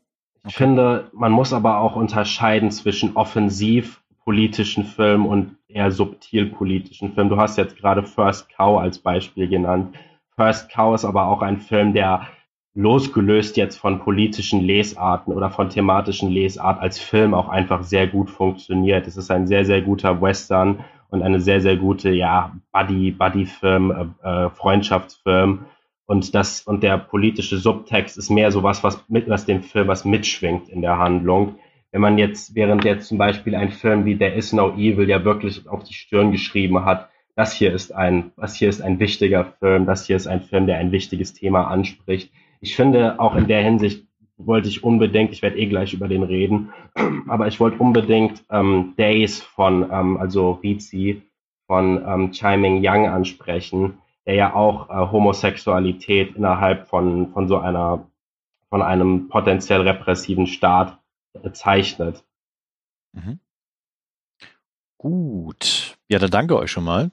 [0.46, 7.12] Ich finde, man muss aber auch unterscheiden zwischen offensiv politischen Filmen und eher subtil politischen
[7.12, 7.30] Filmen.
[7.30, 9.96] Du hast jetzt gerade First Cow als Beispiel genannt.
[10.36, 12.26] First Cow ist aber auch ein Film, der
[12.74, 18.30] losgelöst jetzt von politischen Lesarten oder von thematischen Lesart als Film auch einfach sehr gut
[18.30, 19.06] funktioniert.
[19.06, 24.14] Es ist ein sehr, sehr guter Western und eine sehr, sehr gute, ja, Buddy, Buddy-Film,
[24.24, 25.66] äh, äh Freundschaftsfilm.
[26.06, 30.04] Und das, und der politische Subtext ist mehr sowas, was mit, was dem Film was
[30.04, 31.54] mitschwingt in der Handlung.
[31.92, 35.24] Wenn man jetzt, während jetzt zum Beispiel ein Film wie There is no evil ja
[35.24, 39.44] wirklich auf die Stirn geschrieben hat, das hier ist ein, das hier ist ein wichtiger
[39.44, 42.32] Film, das hier ist ein Film, der ein wichtiges Thema anspricht,
[42.64, 44.06] ich finde, auch in der Hinsicht
[44.38, 46.72] wollte ich unbedingt, ich werde eh gleich über den reden,
[47.28, 51.22] aber ich wollte unbedingt ähm, Days von, ähm, also Rizi
[51.66, 58.06] von ähm, Chiming Young ansprechen, der ja auch äh, Homosexualität innerhalb von, von so einer
[58.70, 60.98] von einem potenziell repressiven Staat
[61.34, 62.24] äh, zeichnet.
[63.12, 63.40] Mhm.
[64.96, 65.98] Gut.
[66.08, 67.10] Ja, dann danke euch schon mal.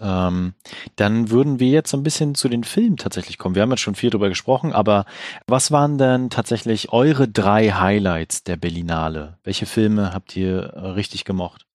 [0.00, 0.54] Ähm,
[0.96, 3.54] dann würden wir jetzt so ein bisschen zu den Filmen tatsächlich kommen.
[3.54, 5.04] Wir haben jetzt schon viel darüber gesprochen, aber
[5.46, 9.38] was waren denn tatsächlich eure drei Highlights der Berlinale?
[9.44, 11.66] Welche Filme habt ihr äh, richtig gemocht?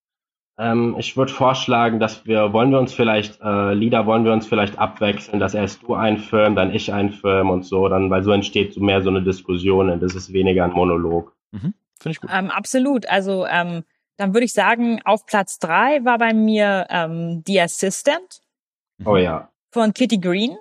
[0.59, 4.47] Ähm, ich würde vorschlagen, dass wir, wollen wir uns vielleicht, äh, Lieder wollen wir uns
[4.47, 8.23] vielleicht abwechseln, dass erst du einen Film, dann ich einen Film und so, dann, weil
[8.23, 11.35] so entsteht so mehr so eine Diskussion und das ist weniger ein Monolog.
[11.51, 12.31] Mhm, Finde ich gut.
[12.33, 13.07] Ähm, absolut.
[13.07, 13.83] Also ähm,
[14.17, 18.41] dann würde ich sagen, auf Platz drei war bei mir ähm, The Assistant.
[19.05, 19.51] Oh ja.
[19.71, 20.57] Von Kitty Green.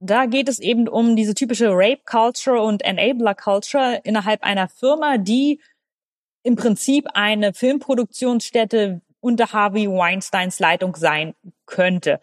[0.00, 5.16] Da geht es eben um diese typische Rape Culture und Enabler Culture innerhalb einer Firma,
[5.16, 5.60] die
[6.42, 12.20] im Prinzip eine Filmproduktionsstätte unter Harvey Weinsteins Leitung sein könnte.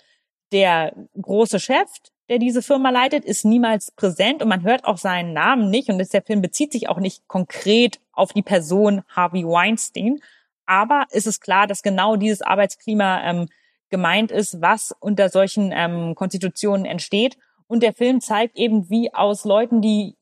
[0.52, 1.90] Der große Chef,
[2.32, 5.98] der diese Firma leitet, ist niemals präsent und man hört auch seinen Namen nicht und
[5.98, 10.22] der Film bezieht sich auch nicht konkret auf die Person Harvey Weinstein.
[10.66, 13.50] Aber ist es klar, dass genau dieses Arbeitsklima ähm,
[13.90, 17.38] gemeint ist, was unter solchen ähm, Konstitutionen entsteht.
[17.68, 20.16] Und der Film zeigt eben, wie aus Leuten, die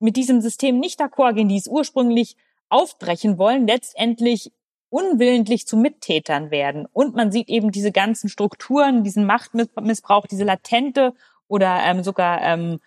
[0.00, 2.36] mit diesem System nicht d'accord gehen, die es ursprünglich
[2.68, 4.52] aufbrechen wollen, letztendlich
[4.92, 6.86] unwillentlich zu Mittätern werden.
[6.92, 11.14] Und man sieht eben diese ganzen Strukturen, diesen Machtmissbrauch, diese latente
[11.48, 12.78] oder ähm, sogar ähm,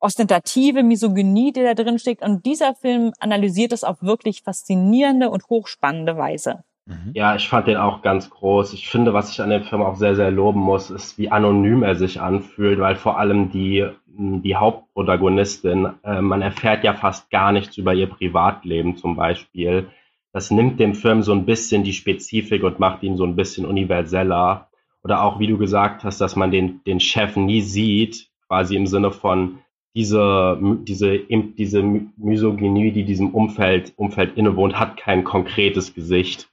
[0.00, 2.22] ostentative Misogynie, die da drin steckt.
[2.22, 6.64] Und dieser Film analysiert das auf wirklich faszinierende und hochspannende Weise.
[6.86, 7.10] Mhm.
[7.12, 8.72] Ja, ich fand den auch ganz groß.
[8.72, 11.82] Ich finde, was ich an dem Film auch sehr, sehr loben muss, ist, wie anonym
[11.82, 17.52] er sich anfühlt, weil vor allem die, die Hauptprotagonistin, äh, man erfährt ja fast gar
[17.52, 19.90] nichts über ihr Privatleben zum Beispiel
[20.32, 23.66] das nimmt dem Film so ein bisschen die Spezifik und macht ihn so ein bisschen
[23.66, 24.68] universeller.
[25.02, 28.86] Oder auch, wie du gesagt hast, dass man den, den Chef nie sieht, quasi im
[28.86, 29.60] Sinne von
[29.94, 36.48] diese, diese, diese Misogynie, die diesem Umfeld, Umfeld innewohnt, hat kein konkretes Gesicht.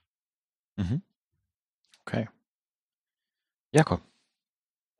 [0.76, 1.02] Mhm.
[2.04, 2.28] Okay.
[3.72, 4.00] Jakob.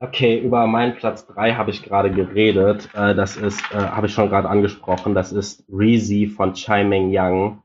[0.00, 2.88] Okay, über meinen Platz drei habe ich gerade geredet.
[2.94, 7.10] Äh, das ist, äh, habe ich schon gerade angesprochen, das ist Reezy von Chai Meng
[7.10, 7.62] Yang.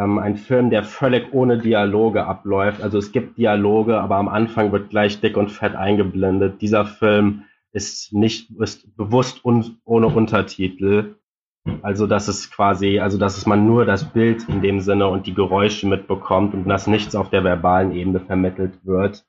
[0.00, 2.82] Ähm, ein Film, der völlig ohne Dialoge abläuft.
[2.82, 6.62] Also es gibt Dialoge, aber am Anfang wird gleich dick und fett eingeblendet.
[6.62, 11.16] Dieser Film ist nicht, ist bewusst un, ohne Untertitel.
[11.82, 15.26] Also dass es quasi, also dass es man nur das Bild in dem Sinne und
[15.26, 19.26] die Geräusche mitbekommt und dass nichts auf der verbalen Ebene vermittelt wird.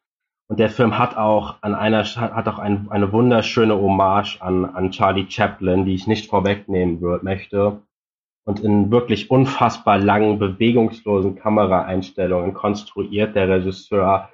[0.48, 4.92] Und der Film hat auch an einer hat auch ein, eine wunderschöne Hommage an, an
[4.92, 7.82] Charlie Chaplin, die ich nicht vorwegnehmen möchte
[8.46, 14.30] und in wirklich unfassbar langen, bewegungslosen Kameraeinstellungen konstruiert der Regisseur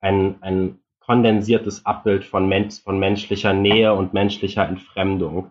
[0.00, 5.50] ein, ein kondensiertes Abbild von, men von menschlicher Nähe und menschlicher Entfremdung.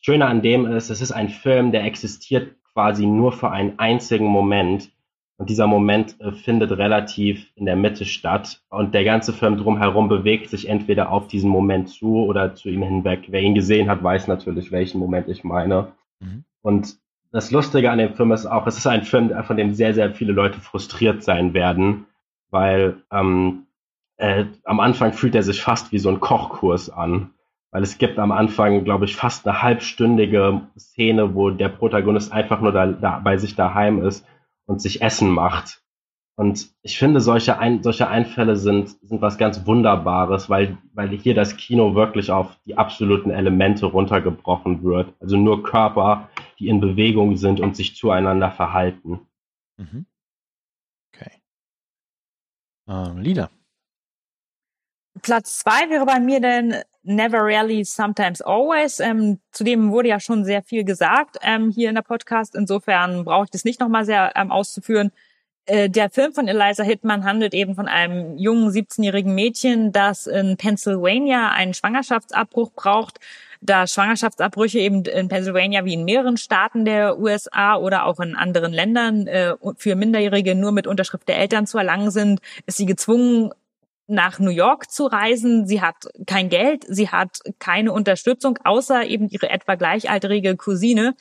[0.00, 4.26] Schöne an dem ist, es ist ein Film, der existiert quasi nur für einen einzigen
[4.26, 4.90] Moment.
[5.36, 8.60] Und dieser Moment äh, findet relativ in der Mitte statt.
[8.70, 12.82] Und der ganze Film drumherum bewegt sich entweder auf diesen Moment zu oder zu ihm
[12.82, 13.26] hinweg.
[13.28, 15.92] Wer ihn gesehen hat, weiß natürlich, welchen Moment ich meine.
[16.20, 16.44] Mhm.
[16.62, 16.98] Und
[17.30, 20.12] das Lustige an dem Film ist auch, es ist ein Film, von dem sehr, sehr
[20.14, 22.06] viele Leute frustriert sein werden,
[22.50, 23.66] weil ähm,
[24.16, 27.30] äh, am Anfang fühlt er sich fast wie so ein Kochkurs an.
[27.70, 32.60] Weil es gibt am Anfang, glaube ich, fast eine halbstündige Szene, wo der Protagonist einfach
[32.62, 34.24] nur da, da bei sich daheim ist
[34.64, 35.82] und sich Essen macht.
[36.38, 41.34] Und ich finde, solche, Ein solche Einfälle sind, sind was ganz Wunderbares, weil, weil hier
[41.34, 45.12] das Kino wirklich auf die absoluten Elemente runtergebrochen wird.
[45.18, 46.28] Also nur Körper,
[46.60, 49.26] die in Bewegung sind und sich zueinander verhalten.
[49.78, 50.06] Mhm.
[51.12, 51.32] Okay.
[52.88, 53.50] Ähm, Lieder.
[55.22, 59.00] Platz zwei wäre bei mir denn Never Rarely, Sometimes Always.
[59.00, 62.54] Ähm, zudem wurde ja schon sehr viel gesagt ähm, hier in der Podcast.
[62.54, 65.10] Insofern brauche ich das nicht nochmal sehr ähm, auszuführen.
[65.68, 70.56] Äh, der Film von Eliza Hittman handelt eben von einem jungen 17-jährigen Mädchen, das in
[70.56, 73.20] Pennsylvania einen Schwangerschaftsabbruch braucht.
[73.60, 78.72] Da Schwangerschaftsabbrüche eben in Pennsylvania wie in mehreren Staaten der USA oder auch in anderen
[78.72, 83.52] Ländern äh, für Minderjährige nur mit Unterschrift der Eltern zu erlangen sind, ist sie gezwungen,
[84.06, 85.66] nach New York zu reisen.
[85.66, 91.14] Sie hat kein Geld, sie hat keine Unterstützung, außer eben ihre etwa gleichaltrige Cousine,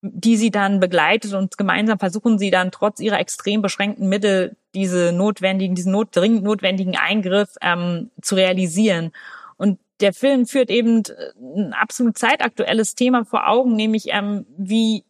[0.00, 5.12] die sie dann begleitet und gemeinsam versuchen sie dann trotz ihrer extrem beschränkten Mittel diese
[5.12, 9.12] notwendigen, diesen not, dringend notwendigen Eingriff ähm, zu realisieren.
[9.56, 11.02] Und der Film führt eben
[11.36, 15.04] ein absolut zeitaktuelles Thema vor Augen, nämlich ähm, wie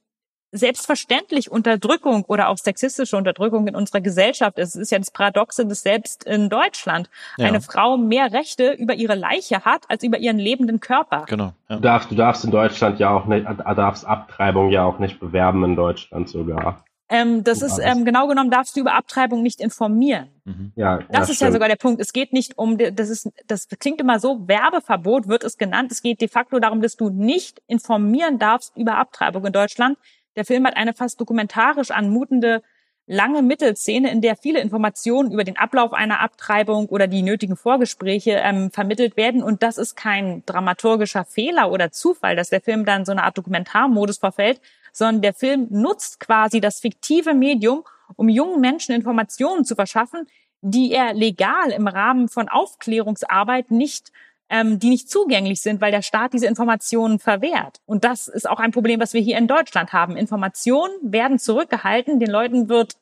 [0.51, 4.75] selbstverständlich Unterdrückung oder auch sexistische Unterdrückung in unserer Gesellschaft ist.
[4.75, 7.47] Es ist ja das Paradoxe, dass selbst in Deutschland ja.
[7.47, 11.25] eine Frau mehr Rechte über ihre Leiche hat als über ihren lebenden Körper.
[11.27, 11.53] Genau.
[11.69, 11.77] Ja.
[11.77, 15.65] Du darfst, du darfst in Deutschland ja auch nicht, darfst Abtreibung ja auch nicht bewerben
[15.65, 16.85] in Deutschland sogar.
[17.11, 20.29] Ähm, das ist ähm, genau genommen darfst du über Abtreibung nicht informieren.
[20.45, 20.73] Mhm.
[20.77, 21.41] Ja, das ja, ist stimmt.
[21.41, 22.03] ja sogar der Punkt.
[22.03, 25.91] Es geht nicht um, das ist, das klingt immer so, Werbeverbot wird es genannt.
[25.91, 29.97] Es geht de facto darum, dass du nicht informieren darfst über Abtreibung in Deutschland.
[30.38, 32.62] Der Film hat eine fast dokumentarisch anmutende
[33.09, 38.40] lange Mittelszene, in der viele Informationen über den Ablauf einer Abtreibung oder die nötigen Vorgespräche
[38.44, 39.42] ähm, vermittelt werden.
[39.42, 43.37] Und das ist kein dramaturgischer Fehler oder Zufall, dass der Film dann so eine Art
[43.37, 44.61] Dokumentarmodus verfällt,
[44.92, 47.83] sondern der Film nutzt quasi das fiktive Medium,
[48.14, 50.29] um jungen Menschen Informationen zu verschaffen,
[50.61, 54.12] die er legal im Rahmen von Aufklärungsarbeit nicht
[54.51, 57.81] ähm, die nicht zugänglich sind, weil der Staat diese Informationen verwehrt.
[57.87, 60.17] Und das ist auch ein Problem, was wir hier in Deutschland haben.
[60.17, 62.97] Informationen werden zurückgehalten, den Leuten wird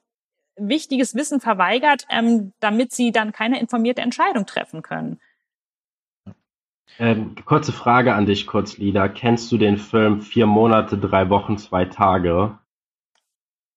[0.56, 5.20] wichtiges Wissen verweigert, ähm, damit sie dann keine informierte Entscheidung treffen können.
[6.98, 9.08] Ähm, kurze Frage an dich, Kurzlieder.
[9.08, 12.58] Kennst du den Film Vier Monate, drei Wochen, zwei Tage?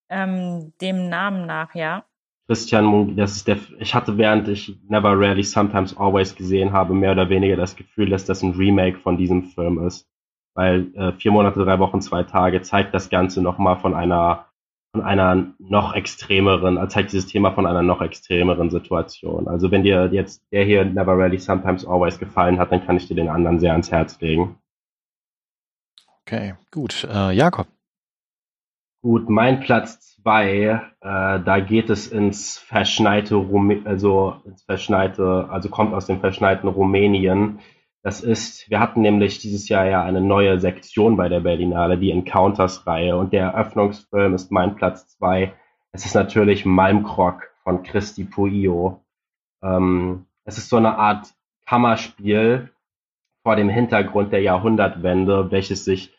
[0.10, 2.06] Ähm, dem Namen nach, ja.
[2.50, 6.96] Christian Munk, das ist der, ich hatte während ich Never Rarely Sometimes Always gesehen habe,
[6.96, 10.10] mehr oder weniger das Gefühl, dass das ein Remake von diesem Film ist.
[10.56, 14.48] Weil äh, vier Monate, drei Wochen, zwei Tage zeigt das Ganze nochmal von einer
[14.92, 19.48] von einer noch extremeren, äh, zeigt dieses Thema von einer noch extremeren Situation.
[19.48, 23.08] Also wenn dir jetzt der hier Never Rarely Sometimes Always gefallen hat, dann kann ich
[23.08, 24.58] dir den anderen sehr ans Herz legen.
[26.24, 27.04] Okay, gut.
[27.04, 27.68] Äh, Jakob.
[29.02, 35.70] Gut, mein Platz zwei, äh, da geht es ins verschneite Rumä also ins verschneite, also
[35.70, 37.60] kommt aus dem verschneiten Rumänien.
[38.04, 42.12] Das ist, wir hatten nämlich dieses Jahr ja eine neue Sektion bei der Berlinale, die
[42.12, 43.16] Encounters-Reihe.
[43.16, 45.54] Und der Eröffnungsfilm ist mein Platz zwei.
[45.94, 49.02] Es ist natürlich Malmkrok von Christi Puio.
[49.64, 51.34] Ähm, es ist so eine Art
[51.66, 52.70] Kammerspiel
[53.44, 56.19] vor dem Hintergrund der Jahrhundertwende, welches sich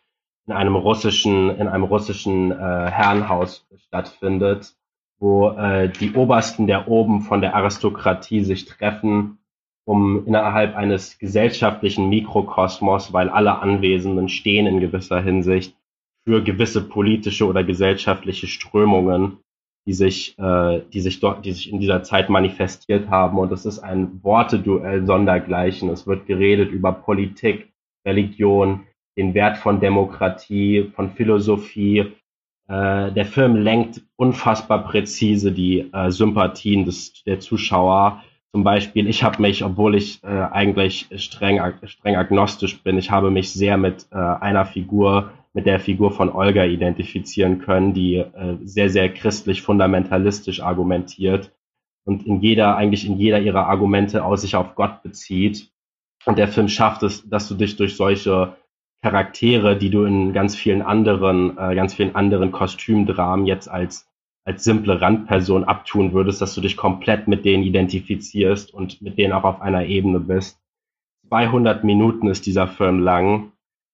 [0.50, 4.74] in einem russischen, in einem russischen äh, Herrenhaus stattfindet,
[5.20, 9.38] wo äh, die Obersten der oben von der Aristokratie sich treffen,
[9.84, 15.76] um innerhalb eines gesellschaftlichen Mikrokosmos, weil alle Anwesenden stehen in gewisser Hinsicht
[16.24, 19.38] für gewisse politische oder gesellschaftliche Strömungen,
[19.86, 23.38] die sich, äh, die sich dort, die sich in dieser Zeit manifestiert haben.
[23.38, 25.90] Und es ist ein Worteduell sondergleichen.
[25.90, 27.72] Es wird geredet über Politik,
[28.04, 32.12] Religion, den Wert von Demokratie, von Philosophie.
[32.68, 38.22] Äh, der Film lenkt unfassbar präzise die äh, Sympathien des, der Zuschauer.
[38.52, 43.30] Zum Beispiel, ich habe mich, obwohl ich äh, eigentlich streng, streng agnostisch bin, ich habe
[43.30, 48.56] mich sehr mit äh, einer Figur, mit der Figur von Olga identifizieren können, die äh,
[48.62, 51.52] sehr, sehr christlich fundamentalistisch argumentiert
[52.04, 55.70] und in jeder, eigentlich in jeder ihrer Argumente aus sich auf Gott bezieht.
[56.26, 58.56] Und der Film schafft es, dass du dich durch solche
[59.02, 64.10] Charaktere, die du in ganz vielen anderen, äh, ganz vielen anderen Kostümdramen jetzt als
[64.44, 69.32] als simple Randperson abtun würdest, dass du dich komplett mit denen identifizierst und mit denen
[69.32, 70.58] auch auf einer Ebene bist.
[71.28, 73.52] 200 Minuten ist dieser Film lang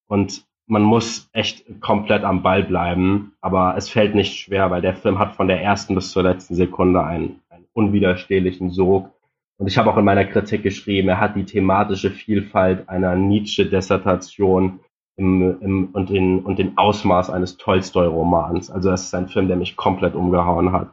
[0.09, 4.97] und man muss echt komplett am Ball bleiben, aber es fällt nicht schwer, weil der
[4.97, 9.11] Film hat von der ersten bis zur letzten Sekunde einen, einen unwiderstehlichen Sog.
[9.59, 14.81] Und ich habe auch in meiner Kritik geschrieben, er hat die thematische Vielfalt einer Nietzsche-Dissertation
[15.16, 18.70] im, im, und, den, und den Ausmaß eines Tolstoi-Romans.
[18.70, 20.90] Also das ist ein Film, der mich komplett umgehauen hat.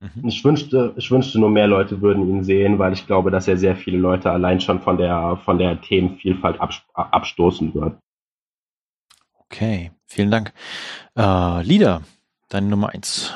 [0.00, 0.28] Mhm.
[0.28, 3.56] Ich wünschte, ich wünschte nur mehr Leute würden ihn sehen, weil ich glaube, dass er
[3.56, 6.60] sehr viele Leute allein schon von der, von der Themenvielfalt
[6.94, 7.98] abstoßen wird.
[9.40, 10.52] Okay, vielen Dank.
[11.16, 12.02] Äh, Lieder,
[12.48, 13.34] deine Nummer eins.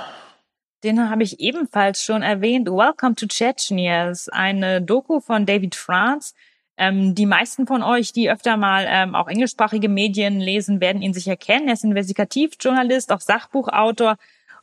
[0.84, 2.68] Den habe ich ebenfalls schon erwähnt.
[2.68, 6.34] Welcome to Chechnya ist eine Doku von David France
[6.76, 11.14] ähm, die meisten von euch, die öfter mal ähm, auch englischsprachige Medien lesen, werden ihn
[11.14, 11.68] sicher kennen.
[11.68, 14.16] Er ist Investigativjournalist, auch Sachbuchautor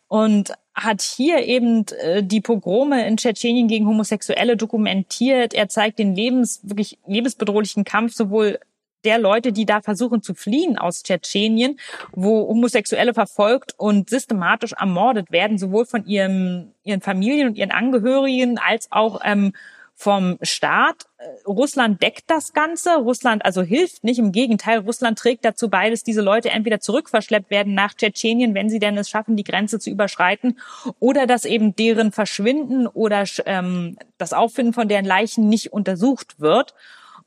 [0.08, 5.54] und hat hier eben äh, die Pogrome in Tschetschenien gegen Homosexuelle dokumentiert.
[5.54, 8.60] Er zeigt den lebens, wirklich lebensbedrohlichen Kampf sowohl
[9.06, 11.80] der Leute, die da versuchen zu fliehen aus Tschetschenien,
[12.12, 18.58] wo Homosexuelle verfolgt und systematisch ermordet werden, sowohl von ihrem, ihren Familien und ihren Angehörigen
[18.58, 19.54] als auch ähm,
[20.00, 21.08] vom Staat.
[21.18, 22.96] Äh, Russland deckt das Ganze.
[22.96, 24.18] Russland also hilft nicht.
[24.18, 28.70] Im Gegenteil, Russland trägt dazu bei, dass diese Leute entweder zurückverschleppt werden nach Tschetschenien, wenn
[28.70, 30.58] sie denn es schaffen, die Grenze zu überschreiten,
[31.00, 36.74] oder dass eben deren Verschwinden oder ähm, das Auffinden von deren Leichen nicht untersucht wird.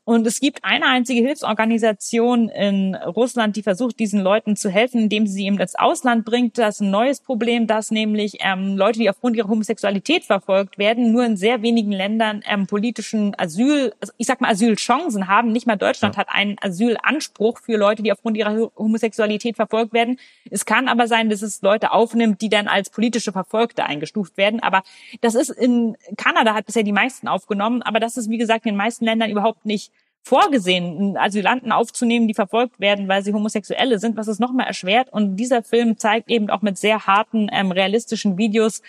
[0.05, 5.27] Und es gibt eine einzige Hilfsorganisation in Russland, die versucht, diesen Leuten zu helfen, indem
[5.27, 6.57] sie sie eben ins Ausland bringt.
[6.57, 11.13] Das ist ein neues Problem, dass nämlich ähm, Leute, die aufgrund ihrer Homosexualität verfolgt werden,
[11.13, 15.53] nur in sehr wenigen Ländern ähm, politischen Asyl, also ich sag mal Asylchancen haben.
[15.53, 16.19] Nicht mal Deutschland ja.
[16.19, 20.19] hat einen Asylanspruch für Leute, die aufgrund ihrer Homosexualität verfolgt werden.
[20.51, 24.59] Es kann aber sein, dass es Leute aufnimmt, die dann als politische Verfolgte eingestuft werden.
[24.59, 24.83] Aber
[25.21, 28.73] das ist in Kanada hat bisher die meisten aufgenommen, aber das ist wie gesagt in
[28.73, 29.92] den meisten Ländern überhaupt nicht
[30.23, 35.11] vorgesehen, Asylanten aufzunehmen, die verfolgt werden, weil sie Homosexuelle sind, was es nochmal erschwert.
[35.11, 38.81] Und dieser Film zeigt eben auch mit sehr harten, ähm, realistischen Videos,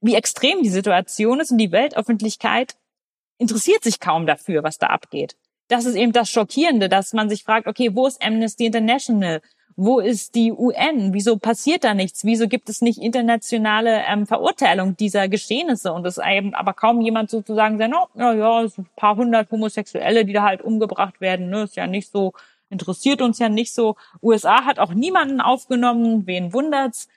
[0.00, 2.76] wie extrem die Situation ist und die Weltöffentlichkeit
[3.38, 5.36] interessiert sich kaum dafür, was da abgeht.
[5.68, 9.42] Das ist eben das Schockierende, dass man sich fragt, okay, wo ist Amnesty International?
[9.78, 11.12] Wo ist die UN?
[11.12, 12.24] Wieso passiert da nichts?
[12.24, 15.92] Wieso gibt es nicht internationale ähm, Verurteilung dieser Geschehnisse?
[15.92, 19.16] Und es eben aber kaum jemand sozusagen sagt, no, ja, ja, es sind ein paar
[19.16, 21.50] hundert Homosexuelle, die da halt umgebracht werden.
[21.50, 21.64] Ne?
[21.64, 22.32] Ist ja nicht so,
[22.70, 23.96] interessiert uns ja nicht so.
[24.22, 26.26] USA hat auch niemanden aufgenommen.
[26.26, 27.08] Wen wundert's?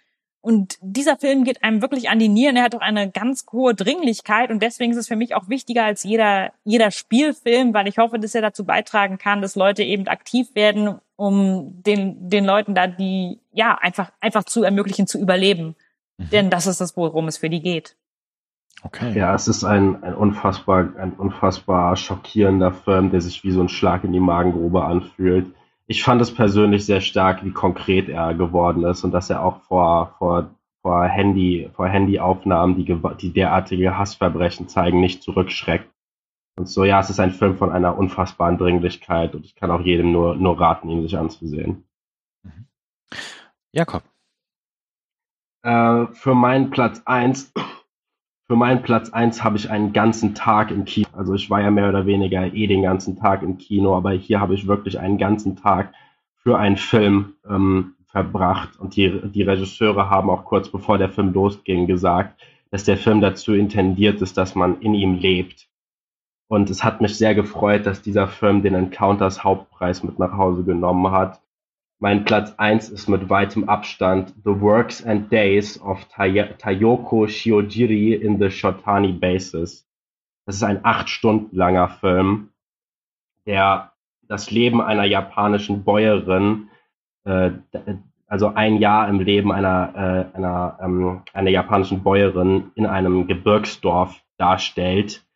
[0.42, 2.58] Und dieser Film geht einem wirklich an die Nieren.
[2.58, 5.86] Er hat auch eine ganz hohe Dringlichkeit und deswegen ist es für mich auch wichtiger
[5.86, 10.08] als jeder, jeder Spielfilm, weil ich hoffe, dass er dazu beitragen kann, dass Leute eben
[10.08, 15.76] aktiv werden, um den, den Leuten da die, ja, einfach, einfach zu ermöglichen, zu überleben.
[16.18, 16.30] Mhm.
[16.32, 17.96] Denn das ist das, worum es für die geht.
[18.84, 19.18] Okay.
[19.18, 23.70] Ja, es ist ein, ein unfassbar, ein unfassbar schockierender Film, der sich wie so ein
[23.70, 25.48] Schlag in die Magengrube anfühlt
[25.90, 29.64] ich fand es persönlich sehr stark, wie konkret er geworden ist und dass er auch
[29.64, 30.52] vor, vor,
[30.84, 35.90] vor Handy, vor Handyaufnahmen, die, die derartige Hassverbrechen zeigen, nicht zurückschreckt.
[36.60, 39.82] Und so, ja, es ist ein Film von einer unfassbaren Dringlichkeit und ich kann auch
[39.82, 41.86] jedem nur, nur raten, ihn sich anzusehen.
[42.44, 42.68] Mhm.
[43.72, 44.04] Jakob.
[45.64, 47.52] Äh, für meinen Platz eins
[48.50, 51.08] für meinen Platz eins habe ich einen ganzen Tag im Kino.
[51.14, 54.40] Also ich war ja mehr oder weniger eh den ganzen Tag im Kino, aber hier
[54.40, 55.94] habe ich wirklich einen ganzen Tag
[56.34, 58.80] für einen Film ähm, verbracht.
[58.80, 62.42] Und die, die Regisseure haben auch kurz bevor der Film losging gesagt,
[62.72, 65.70] dass der Film dazu intendiert ist, dass man in ihm lebt.
[66.50, 70.64] Und es hat mich sehr gefreut, dass dieser Film den Encounters Hauptpreis mit nach Hause
[70.64, 71.40] genommen hat.
[72.00, 78.40] Mein Platz eins ist mit weitem Abstand The Works and Days of Tayoko Shiojiri in
[78.40, 79.88] the Shotani Bases.
[80.48, 82.50] Das ist ein acht Stunden langer Film,
[83.46, 83.92] der
[84.28, 86.70] das Leben einer japanischen Bäuerin,
[87.26, 87.52] äh,
[88.26, 89.94] also ein Jahr im Leben einer,
[90.34, 95.29] äh, einer, ähm, einer japanischen Bäuerin in einem Gebirgsdorf darstellt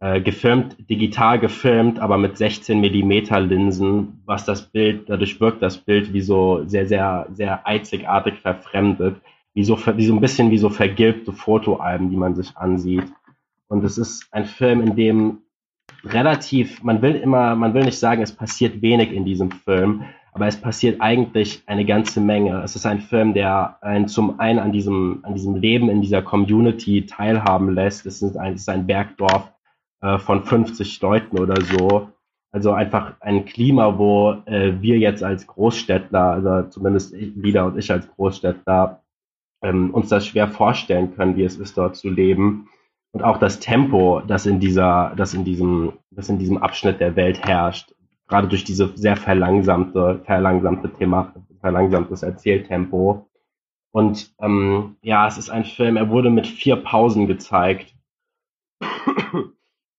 [0.00, 5.78] äh, gefilmt, digital gefilmt, aber mit 16 Millimeter Linsen, was das Bild, dadurch wirkt das
[5.78, 9.16] Bild wie so sehr, sehr, sehr einzigartig verfremdet,
[9.54, 13.06] wie so, wie so ein bisschen wie so vergilbte Fotoalben, die man sich ansieht.
[13.68, 15.38] Und es ist ein Film, in dem
[16.04, 20.46] relativ, man will immer, man will nicht sagen, es passiert wenig in diesem Film, aber
[20.46, 22.60] es passiert eigentlich eine ganze Menge.
[22.62, 26.20] Es ist ein Film, der einen zum einen an diesem, an diesem Leben in dieser
[26.20, 28.04] Community teilhaben lässt.
[28.04, 29.50] Es ist ein, es ist ein Bergdorf,
[30.00, 32.10] äh, von 50 Leuten oder so.
[32.52, 37.90] Also einfach ein Klima, wo äh, wir jetzt als Großstädtler, also zumindest Lida und ich
[37.90, 39.02] als Großstädtler,
[39.62, 42.68] ähm, uns das schwer vorstellen können, wie es ist, dort zu leben.
[43.12, 47.16] Und auch das Tempo, das in dieser, das in diesem, das in diesem Abschnitt der
[47.16, 47.94] Welt herrscht,
[48.28, 53.26] gerade durch diese sehr verlangsamte, verlangsamte Thema, verlangsamtes Erzähltempo.
[53.92, 57.94] Und ähm, ja, es ist ein Film, er wurde mit vier Pausen gezeigt.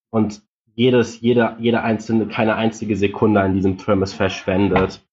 [0.10, 0.41] Und
[0.76, 5.04] jedes, jede, jede einzelne, keine einzige Sekunde an diesem Film ist verschwendet.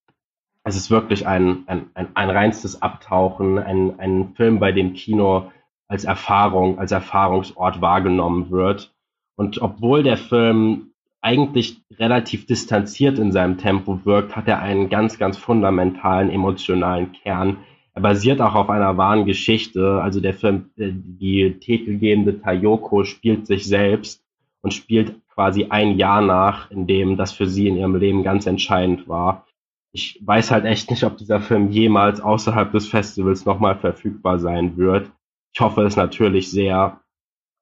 [0.63, 5.51] Es ist wirklich ein, ein, ein, ein reinstes Abtauchen, ein, ein Film, bei dem Kino
[5.89, 8.95] als Erfahrung, als Erfahrungsort wahrgenommen wird.
[9.37, 15.19] Und obwohl der Film eigentlich relativ distanziert in seinem Tempo wirkt, hat er einen ganz,
[15.19, 17.59] ganz fundamentalen emotionalen Kern.
[17.95, 20.03] Er basiert auch auf einer wahren Geschichte.
[20.03, 24.24] Also der Film, äh, die titelgebende Tayoko spielt sich selbst
[24.65, 28.47] und spielt quasi ein Jahr nach, in dem das für sie in ihrem Leben ganz
[28.47, 29.47] entscheidend war.
[29.93, 34.79] Ich weiß halt echt nicht, ob dieser Film jemals außerhalb des Festivals nochmal verfügbar sein
[34.79, 35.11] wird.
[35.53, 37.01] Ich hoffe es natürlich sehr,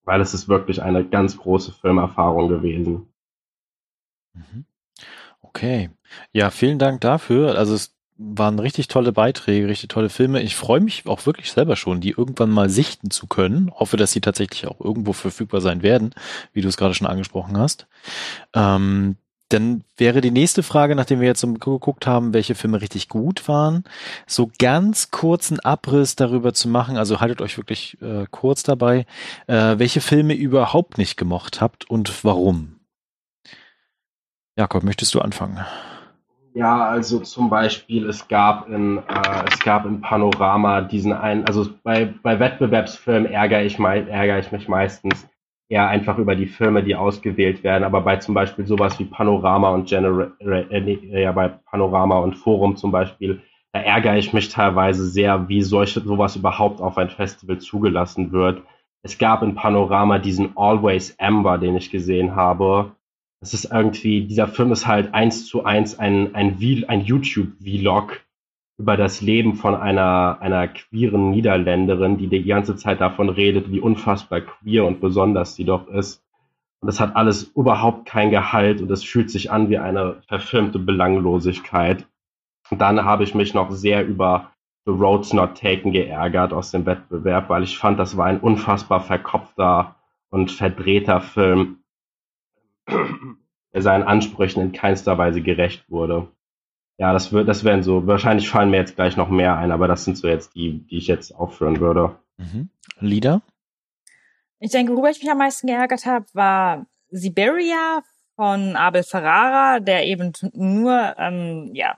[0.05, 3.13] weil es ist wirklich eine ganz große Filmerfahrung gewesen.
[4.33, 4.65] Mhm.
[5.41, 5.91] Okay.
[6.33, 7.59] Ja, vielen Dank dafür.
[7.59, 10.43] Also es waren richtig tolle Beiträge, richtig tolle Filme.
[10.43, 13.71] Ich freue mich auch wirklich selber schon, die irgendwann mal sichten zu können.
[13.75, 16.15] Hoffe, dass sie tatsächlich auch irgendwo verfügbar sein werden,
[16.53, 17.87] wie du es gerade schon angesprochen hast.
[18.55, 19.17] Ähm,
[19.53, 23.85] dann wäre die nächste Frage, nachdem wir jetzt geguckt haben, welche Filme richtig gut waren,
[24.27, 26.97] so ganz kurzen Abriss darüber zu machen.
[26.97, 29.07] Also haltet euch wirklich äh, kurz dabei,
[29.47, 32.81] äh, welche Filme ihr überhaupt nicht gemocht habt und warum.
[34.57, 35.65] Jakob, möchtest du anfangen?
[36.55, 41.67] Ja, also zum Beispiel, es gab in, äh, es gab in Panorama diesen einen, also
[41.83, 45.27] bei, bei Wettbewerbsfilmen ärgere ich, mei ärgere ich mich meistens
[45.71, 49.71] eher einfach über die Filme, die ausgewählt werden, aber bei zum Beispiel sowas wie Panorama
[49.71, 53.41] und Genera äh, ja, bei Panorama und Forum zum Beispiel,
[53.73, 58.63] da ärgere ich mich teilweise sehr, wie solche, sowas überhaupt auf ein Festival zugelassen wird.
[59.03, 62.93] Es gab in Panorama diesen Always Amber, den ich gesehen habe,
[63.43, 68.21] das ist irgendwie, dieser Film ist halt eins zu eins ein, ein, ein YouTube-Vlog
[68.79, 73.81] über das Leben von einer, einer queeren Niederländerin, die die ganze Zeit davon redet, wie
[73.81, 76.23] unfassbar queer und besonders sie doch ist.
[76.81, 80.79] Und das hat alles überhaupt kein Gehalt und es fühlt sich an wie eine verfilmte
[80.79, 82.07] Belanglosigkeit.
[82.71, 84.53] Und dann habe ich mich noch sehr über
[84.87, 89.01] The Roads Not Taken geärgert aus dem Wettbewerb, weil ich fand, das war ein unfassbar
[89.01, 89.97] verkopfter
[90.31, 91.82] und verdrehter Film,
[92.87, 96.29] er seinen Ansprüchen in keinster Weise gerecht wurde.
[96.99, 99.89] Ja, das wird, das wären so, wahrscheinlich fallen mir jetzt gleich noch mehr ein, aber
[99.89, 102.17] das sind so jetzt die, die ich jetzt aufführen würde.
[102.37, 102.69] Mhm.
[103.01, 103.43] Lieder?
[104.61, 108.03] Ich denke, worüber ich mich am meisten geärgert habe, war Siberia
[108.37, 111.97] von Abel Ferrara, der eben nur ähm, ja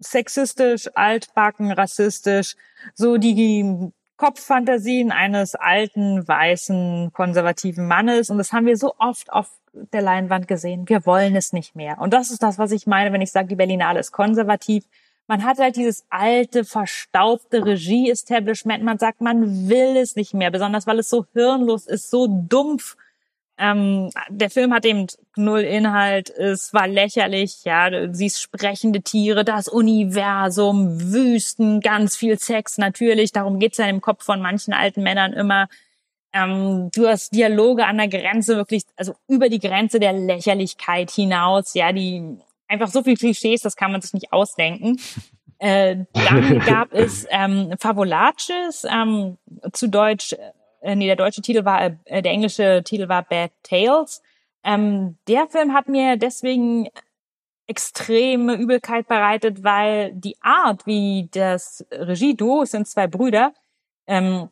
[0.00, 2.56] sexistisch, altbacken, rassistisch,
[2.94, 3.92] so die
[4.22, 8.30] Kopffantasien eines alten, weißen, konservativen Mannes.
[8.30, 10.88] Und das haben wir so oft auf der Leinwand gesehen.
[10.88, 11.98] Wir wollen es nicht mehr.
[11.98, 14.84] Und das ist das, was ich meine, wenn ich sage, die Berlinale ist konservativ.
[15.26, 18.84] Man hat halt dieses alte, verstaubte Regie-Establishment.
[18.84, 22.96] Man sagt, man will es nicht mehr, besonders weil es so hirnlos ist, so dumpf
[23.58, 29.44] ähm, der Film hat eben null Inhalt, es war lächerlich, ja, du siehst sprechende Tiere,
[29.44, 35.02] das Universum, Wüsten, ganz viel Sex natürlich, darum geht's ja im Kopf von manchen alten
[35.02, 35.68] Männern immer.
[36.32, 41.74] Ähm, du hast Dialoge an der Grenze, wirklich, also über die Grenze der Lächerlichkeit hinaus,
[41.74, 42.38] ja, die
[42.68, 44.98] einfach so viel Klischees, das kann man sich nicht ausdenken.
[45.58, 49.36] Äh, dann gab es ähm, Favolaces, ähm,
[49.72, 50.34] zu Deutsch
[50.82, 54.22] äh, nee, der deutsche Titel war, äh, der englische Titel war Bad Tales.
[54.64, 56.88] Ähm, der Film hat mir deswegen
[57.66, 63.54] extreme Übelkeit bereitet, weil die Art, wie das Regie-Duo, sind zwei Brüder,
[64.06, 64.48] ähm,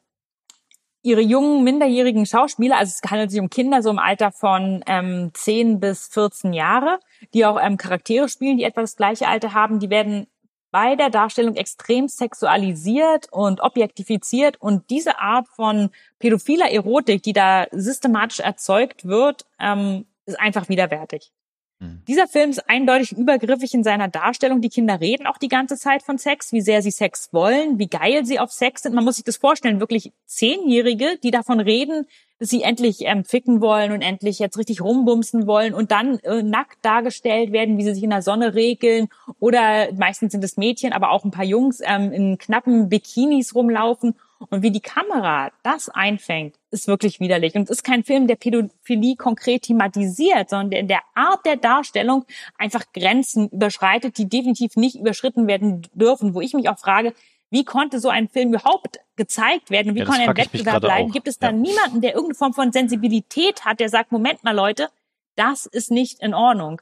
[1.02, 5.30] ihre jungen, minderjährigen Schauspieler, also es handelt sich um Kinder so im Alter von ähm,
[5.32, 7.00] 10 bis 14 Jahre,
[7.34, 10.26] die auch ähm, Charaktere spielen, die etwa das gleiche Alter haben, die werden
[10.70, 17.66] bei der Darstellung extrem sexualisiert und objektifiziert und diese Art von pädophiler Erotik, die da
[17.72, 21.32] systematisch erzeugt wird, ähm, ist einfach widerwärtig.
[21.80, 22.02] Mhm.
[22.06, 24.60] Dieser Film ist eindeutig übergriffig in seiner Darstellung.
[24.60, 27.88] Die Kinder reden auch die ganze Zeit von Sex, wie sehr sie Sex wollen, wie
[27.88, 28.94] geil sie auf Sex sind.
[28.94, 32.06] Man muss sich das vorstellen, wirklich Zehnjährige, die davon reden,
[32.40, 36.78] sie endlich ähm, ficken wollen und endlich jetzt richtig rumbumsen wollen und dann äh, nackt
[36.82, 39.08] dargestellt werden, wie sie sich in der Sonne regeln.
[39.38, 44.14] Oder meistens sind es Mädchen, aber auch ein paar Jungs ähm, in knappen Bikinis rumlaufen.
[44.48, 47.54] Und wie die Kamera das einfängt, ist wirklich widerlich.
[47.56, 51.56] Und es ist kein Film, der Pädophilie konkret thematisiert, sondern der in der Art der
[51.56, 52.24] Darstellung
[52.56, 57.12] einfach Grenzen überschreitet, die definitiv nicht überschritten werden dürfen, wo ich mich auch frage,
[57.50, 59.90] wie konnte so ein Film überhaupt gezeigt werden?
[59.90, 61.10] Und wie ja, kann er im Wettbewerb bleiben?
[61.10, 61.52] Gibt es da ja.
[61.52, 64.88] niemanden, der irgendeine Form von Sensibilität hat, der sagt, Moment mal, Leute,
[65.36, 66.80] das ist nicht in Ordnung.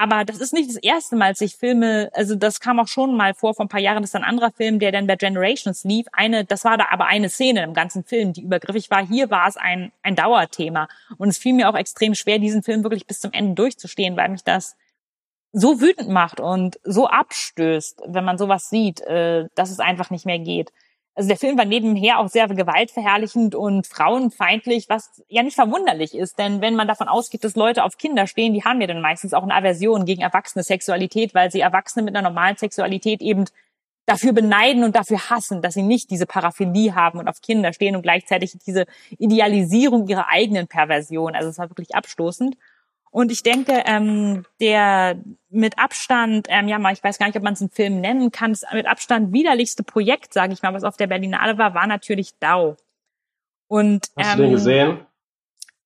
[0.00, 3.16] Aber das ist nicht das erste Mal, dass ich Filme, also das kam auch schon
[3.16, 5.82] mal vor, vor ein paar Jahren, das ist ein anderer Film, der dann bei Generations
[5.82, 6.06] lief.
[6.12, 9.04] Eine, das war da aber eine Szene im ganzen Film, die übergriffig war.
[9.04, 10.86] Hier war es ein, ein Dauerthema.
[11.18, 14.28] Und es fiel mir auch extrem schwer, diesen Film wirklich bis zum Ende durchzustehen, weil
[14.28, 14.76] mich das
[15.58, 20.26] so wütend macht und so abstößt, wenn man sowas sieht, äh, dass es einfach nicht
[20.26, 20.72] mehr geht.
[21.14, 26.38] Also der Film war nebenher auch sehr gewaltverherrlichend und frauenfeindlich, was ja nicht verwunderlich ist,
[26.38, 29.34] denn wenn man davon ausgeht, dass Leute auf Kinder stehen, die haben ja dann meistens
[29.34, 33.46] auch eine Aversion gegen erwachsene Sexualität, weil sie Erwachsene mit einer normalen Sexualität eben
[34.06, 37.96] dafür beneiden und dafür hassen, dass sie nicht diese Paraphilie haben und auf Kinder stehen
[37.96, 38.86] und gleichzeitig diese
[39.18, 41.34] Idealisierung ihrer eigenen Perversion.
[41.34, 42.56] Also es war wirklich abstoßend.
[43.10, 45.16] Und ich denke, ähm, der
[45.50, 48.30] mit Abstand, ähm, ja mal, ich weiß gar nicht, ob man es einen Film nennen
[48.30, 51.86] kann, das mit Abstand widerlichste Projekt, sage ich mal, was auf der Berlinale war, war
[51.86, 52.76] natürlich Dau.
[53.66, 55.06] Und, Hast ähm, du den ähm, gesehen?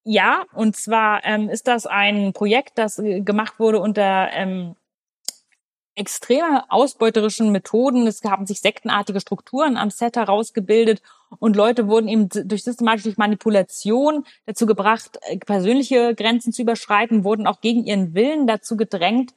[0.05, 4.75] Ja, und zwar ähm, ist das ein Projekt, das äh, gemacht wurde unter ähm,
[5.95, 8.07] extreme ausbeuterischen Methoden.
[8.07, 11.03] Es haben sich sektenartige Strukturen am Set herausgebildet
[11.39, 17.47] und Leute wurden eben durch systematische Manipulation dazu gebracht, äh, persönliche Grenzen zu überschreiten, wurden
[17.47, 19.35] auch gegen ihren Willen dazu gedrängt,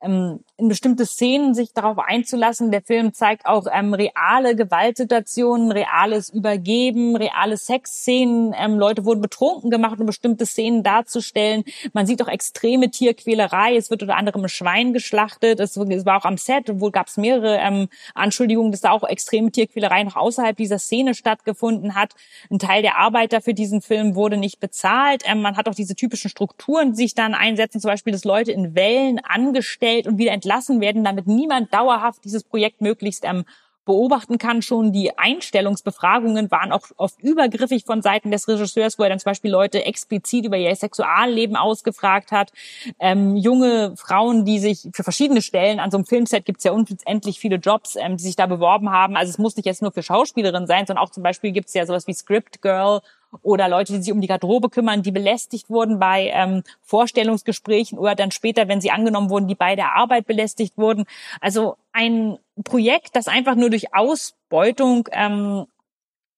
[0.00, 2.70] ähm, in bestimmte Szenen sich darauf einzulassen.
[2.70, 8.54] Der Film zeigt auch ähm, reale Gewaltsituationen, reales Übergeben, reale Sexszenen.
[8.56, 11.64] Ähm, Leute wurden betrunken gemacht, um bestimmte Szenen darzustellen.
[11.92, 13.76] Man sieht auch extreme Tierquälerei.
[13.76, 15.58] Es wird unter anderem ein Schwein geschlachtet.
[15.60, 19.04] Es, es war auch am Set, obwohl gab es mehrere ähm, Anschuldigungen, dass da auch
[19.04, 22.14] extreme Tierquälerei noch außerhalb dieser Szene stattgefunden hat.
[22.50, 25.24] Ein Teil der Arbeiter für diesen Film wurde nicht bezahlt.
[25.26, 28.52] Ähm, man hat auch diese typischen Strukturen, die sich dann einsetzen, zum Beispiel, dass Leute
[28.52, 33.44] in Wellen angestellt angestellt und wieder entlassen werden, damit niemand dauerhaft dieses Projekt möglichst ähm,
[33.88, 34.62] beobachten kann.
[34.62, 39.30] Schon die Einstellungsbefragungen waren auch oft übergriffig von Seiten des Regisseurs, wo er dann zum
[39.30, 42.52] Beispiel Leute explizit über ihr Sexualleben ausgefragt hat.
[43.00, 46.72] Ähm, junge Frauen, die sich für verschiedene Stellen an so einem Filmset gibt es ja
[46.72, 49.16] unendlich viele Jobs, ähm, die sich da beworben haben.
[49.16, 51.74] Also es muss nicht jetzt nur für Schauspielerinnen sein, sondern auch zum Beispiel gibt es
[51.74, 53.00] ja sowas wie Script Girl
[53.42, 58.14] oder Leute, die sich um die Garderobe kümmern, die belästigt wurden bei ähm, Vorstellungsgesprächen oder
[58.14, 61.04] dann später, wenn sie angenommen wurden, die bei der Arbeit belästigt wurden.
[61.40, 65.66] Also ein Projekt, das einfach nur durch Ausbeutung ähm,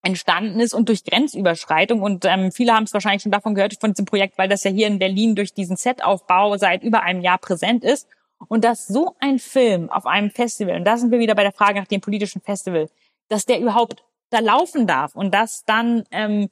[0.01, 2.01] entstanden ist und durch Grenzüberschreitung.
[2.01, 4.71] Und ähm, viele haben es wahrscheinlich schon davon gehört, von diesem Projekt, weil das ja
[4.71, 8.07] hier in Berlin durch diesen Setaufbau seit über einem Jahr präsent ist.
[8.47, 11.51] Und dass so ein Film auf einem Festival, und da sind wir wieder bei der
[11.51, 12.89] Frage nach dem politischen Festival,
[13.29, 16.49] dass der überhaupt da laufen darf und dass dann ähm,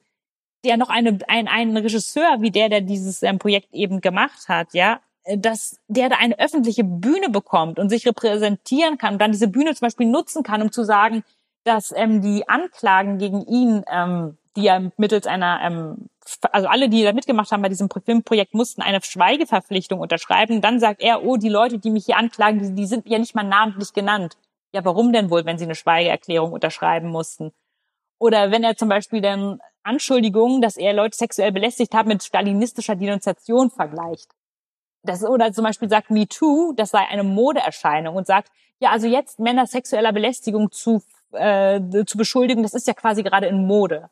[0.64, 4.72] der noch eine, ein, einen Regisseur wie der, der dieses ähm, Projekt eben gemacht hat,
[4.72, 5.00] ja,
[5.36, 9.74] dass der da eine öffentliche Bühne bekommt und sich repräsentieren kann und dann diese Bühne
[9.74, 11.24] zum Beispiel nutzen kann, um zu sagen,
[11.64, 16.08] dass ähm, die Anklagen gegen ihn, ähm, die ja mittels einer, ähm,
[16.52, 20.60] also alle, die da mitgemacht haben bei diesem Filmprojekt, mussten eine Schweigeverpflichtung unterschreiben.
[20.60, 23.34] Dann sagt er, oh, die Leute, die mich hier anklagen, die, die sind ja nicht
[23.34, 24.36] mal namentlich genannt.
[24.72, 27.52] Ja, warum denn wohl, wenn sie eine Schweigeerklärung unterschreiben mussten?
[28.18, 32.94] Oder wenn er zum Beispiel dann Anschuldigungen, dass er Leute sexuell belästigt hat, mit stalinistischer
[32.94, 34.28] Denunziation vergleicht.
[35.02, 39.06] Das, oder zum Beispiel sagt Me Too, das sei eine Modeerscheinung und sagt, ja, also
[39.06, 44.10] jetzt Männer sexueller Belästigung zu, äh, zu beschuldigen, das ist ja quasi gerade in Mode.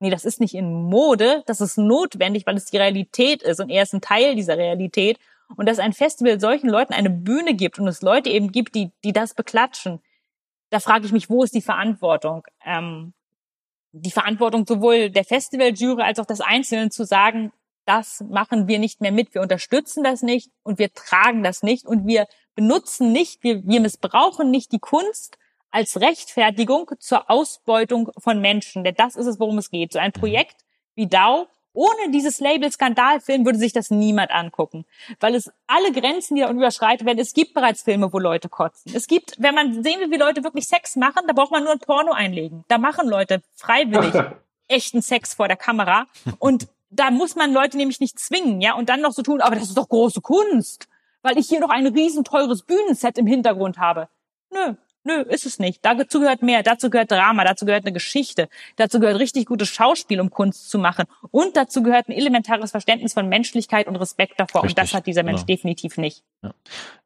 [0.00, 3.70] Nee, das ist nicht in Mode, das ist notwendig, weil es die Realität ist und
[3.70, 5.18] er ist ein Teil dieser Realität.
[5.56, 8.90] Und dass ein Festival solchen Leuten eine Bühne gibt und es Leute eben gibt, die,
[9.04, 10.00] die das beklatschen,
[10.70, 12.44] da frage ich mich, wo ist die Verantwortung?
[12.64, 13.12] Ähm,
[13.92, 17.52] die Verantwortung sowohl der Festivaljury als auch des Einzelnen zu sagen,
[17.86, 21.86] das machen wir nicht mehr mit, wir unterstützen das nicht und wir tragen das nicht
[21.86, 25.38] und wir benutzen nicht, wir, wir missbrauchen nicht die Kunst
[25.70, 28.84] als Rechtfertigung zur Ausbeutung von Menschen.
[28.84, 29.92] Denn das ist es, worum es geht.
[29.92, 30.20] So ein mhm.
[30.20, 30.64] Projekt
[30.94, 34.86] wie DAO ohne dieses Label Skandalfilm würde sich das niemand angucken,
[35.18, 38.92] weil es alle Grenzen, die da überschreitet werden, es gibt bereits Filme, wo Leute kotzen.
[38.94, 41.72] Es gibt, wenn man sehen will, wie Leute wirklich Sex machen, da braucht man nur
[41.72, 42.64] ein Porno einlegen.
[42.68, 44.14] Da machen Leute freiwillig
[44.68, 46.06] echten Sex vor der Kamera
[46.38, 49.54] und da muss man Leute nämlich nicht zwingen, ja, und dann noch so tun, aber
[49.54, 50.88] das ist doch große Kunst,
[51.22, 54.08] weil ich hier noch ein riesenteures Bühnenset im Hintergrund habe.
[54.50, 54.74] Nö,
[55.06, 55.84] Nö, ist es nicht.
[55.84, 56.62] Dazu gehört mehr.
[56.62, 60.78] Dazu gehört Drama, dazu gehört eine Geschichte, dazu gehört richtig gutes Schauspiel, um Kunst zu
[60.78, 61.04] machen.
[61.30, 64.62] Und dazu gehört ein elementares Verständnis von Menschlichkeit und Respekt davor.
[64.62, 65.46] Richtig, und das hat dieser Mensch genau.
[65.46, 66.24] definitiv nicht.
[66.42, 66.54] Ja.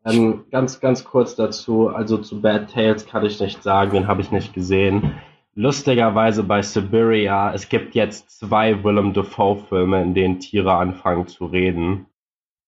[0.04, 1.88] Ähm, ganz, ganz kurz dazu.
[1.88, 5.18] Also zu Bad Tales kann ich nicht sagen, den habe ich nicht gesehen.
[5.58, 12.06] Lustigerweise bei Siberia, es gibt jetzt zwei Willem Dafoe-Filme, in denen Tiere anfangen zu reden.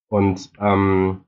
[0.08, 1.20] Und ähm,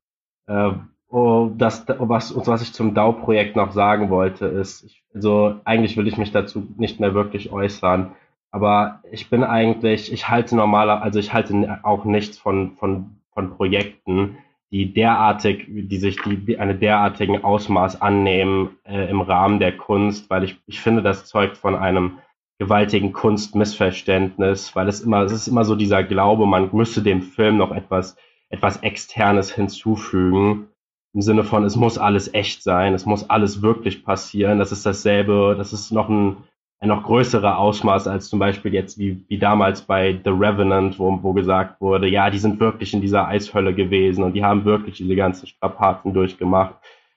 [0.48, 0.72] äh,
[1.12, 6.08] Oh, das, was, was ich zum DAO-Projekt noch sagen wollte, ist, ich, also eigentlich will
[6.08, 8.16] ich mich dazu nicht mehr wirklich äußern,
[8.50, 13.50] aber ich bin eigentlich, ich halte normaler, also ich halte auch nichts von, von, von
[13.50, 14.38] Projekten,
[14.72, 20.30] die derartig, die sich die, die eine derartigen Ausmaß annehmen äh, im Rahmen der Kunst,
[20.30, 22.18] weil ich, ich finde, das zeugt von einem
[22.58, 27.58] gewaltigen Kunstmissverständnis, weil es immer, es ist immer so dieser Glaube, man müsse dem Film
[27.58, 28.16] noch etwas,
[28.48, 30.68] etwas Externes hinzufügen
[31.14, 34.58] im Sinne von, es muss alles echt sein, es muss alles wirklich passieren.
[34.58, 36.38] Das ist dasselbe, das ist noch ein,
[36.82, 41.22] ein noch größerer Ausmaß als zum Beispiel jetzt wie, wie damals bei The Revenant, wo,
[41.22, 44.96] wo gesagt wurde, ja, die sind wirklich in dieser Eishölle gewesen und die haben wirklich
[44.96, 46.74] diese ganzen Strapazen durchgemacht.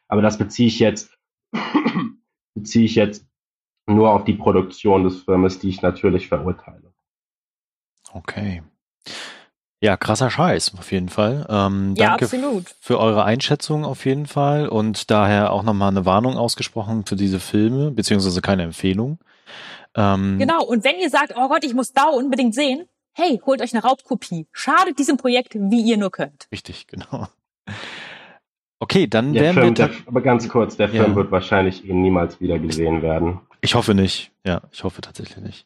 [0.08, 1.18] Aber das beziehe ich jetzt,
[2.54, 3.28] beziehe ich jetzt
[3.88, 6.94] nur auf die Produktion des Filmes, die ich natürlich verurteile.
[8.14, 8.62] Okay.
[9.82, 11.48] Ja, krasser Scheiß, auf jeden Fall.
[11.50, 12.76] Ähm, ja, danke absolut.
[12.80, 17.40] für eure Einschätzung auf jeden Fall und daher auch nochmal eine Warnung ausgesprochen für diese
[17.40, 19.18] Filme, beziehungsweise keine Empfehlung.
[19.96, 23.62] Ähm, genau, und wenn ihr sagt, oh Gott, ich muss da unbedingt sehen, hey, holt
[23.62, 24.48] euch eine Raubkopie.
[24.52, 26.48] Schadet diesem Projekt, wie ihr nur könnt.
[26.52, 27.28] Richtig, genau.
[28.80, 29.88] Okay, dann der werden Film, wir.
[29.88, 31.16] Der, aber ganz kurz, der Film ja.
[31.16, 33.40] wird wahrscheinlich eh niemals wieder gesehen werden.
[33.62, 34.32] Ich hoffe nicht.
[34.46, 35.66] Ja, ich hoffe tatsächlich nicht.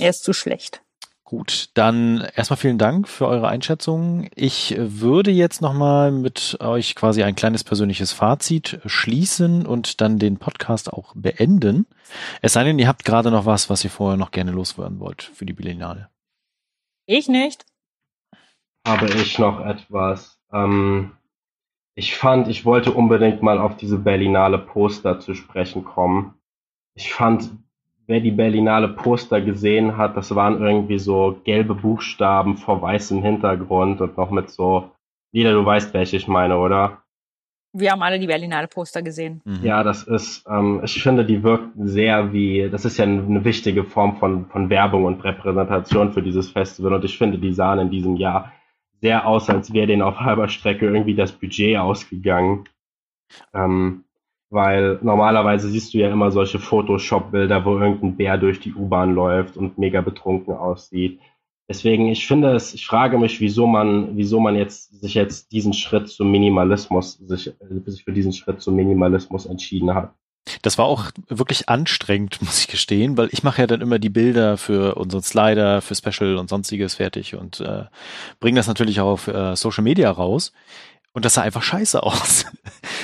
[0.00, 0.82] Er ist zu schlecht.
[1.32, 4.28] Gut, dann erstmal vielen Dank für eure Einschätzung.
[4.34, 10.36] Ich würde jetzt nochmal mit euch quasi ein kleines persönliches Fazit schließen und dann den
[10.36, 11.86] Podcast auch beenden.
[12.42, 15.22] Es sei denn, ihr habt gerade noch was, was ihr vorher noch gerne loswerden wollt
[15.22, 16.10] für die Berlinale.
[17.06, 17.64] Ich nicht.
[18.86, 20.38] Habe ich noch etwas.
[20.52, 21.12] Ähm,
[21.94, 26.34] ich fand, ich wollte unbedingt mal auf diese Berlinale Poster zu sprechen kommen.
[26.94, 27.52] Ich fand
[28.06, 34.00] wer die Berlinale Poster gesehen hat, das waren irgendwie so gelbe Buchstaben vor weißem Hintergrund
[34.00, 34.90] und noch mit so,
[35.32, 37.02] Lieder, du weißt, welche ich meine, oder?
[37.74, 39.40] Wir haben alle die Berlinale Poster gesehen.
[39.44, 39.60] Mhm.
[39.62, 43.84] Ja, das ist, ähm, ich finde, die wirkten sehr wie, das ist ja eine wichtige
[43.84, 47.90] Form von, von Werbung und Repräsentation für dieses Festival und ich finde, die sahen in
[47.90, 48.52] diesem Jahr
[49.00, 52.68] sehr aus, als wäre denen auf halber Strecke irgendwie das Budget ausgegangen.
[53.54, 54.04] Ähm,
[54.52, 59.56] weil normalerweise siehst du ja immer solche Photoshop-Bilder, wo irgendein Bär durch die U-Bahn läuft
[59.56, 61.20] und mega betrunken aussieht.
[61.70, 65.72] Deswegen, ich finde es, ich frage mich, wieso man, wieso man jetzt sich jetzt diesen
[65.72, 67.50] Schritt zum Minimalismus, sich,
[67.86, 70.12] sich für diesen Schritt zum Minimalismus entschieden hat.
[70.60, 74.10] Das war auch wirklich anstrengend, muss ich gestehen, weil ich mache ja dann immer die
[74.10, 77.84] Bilder für unseren Slider, für Special und sonstiges fertig und äh,
[78.38, 80.52] bringe das natürlich auch auf äh, Social Media raus.
[81.14, 82.46] Und das sah einfach scheiße aus.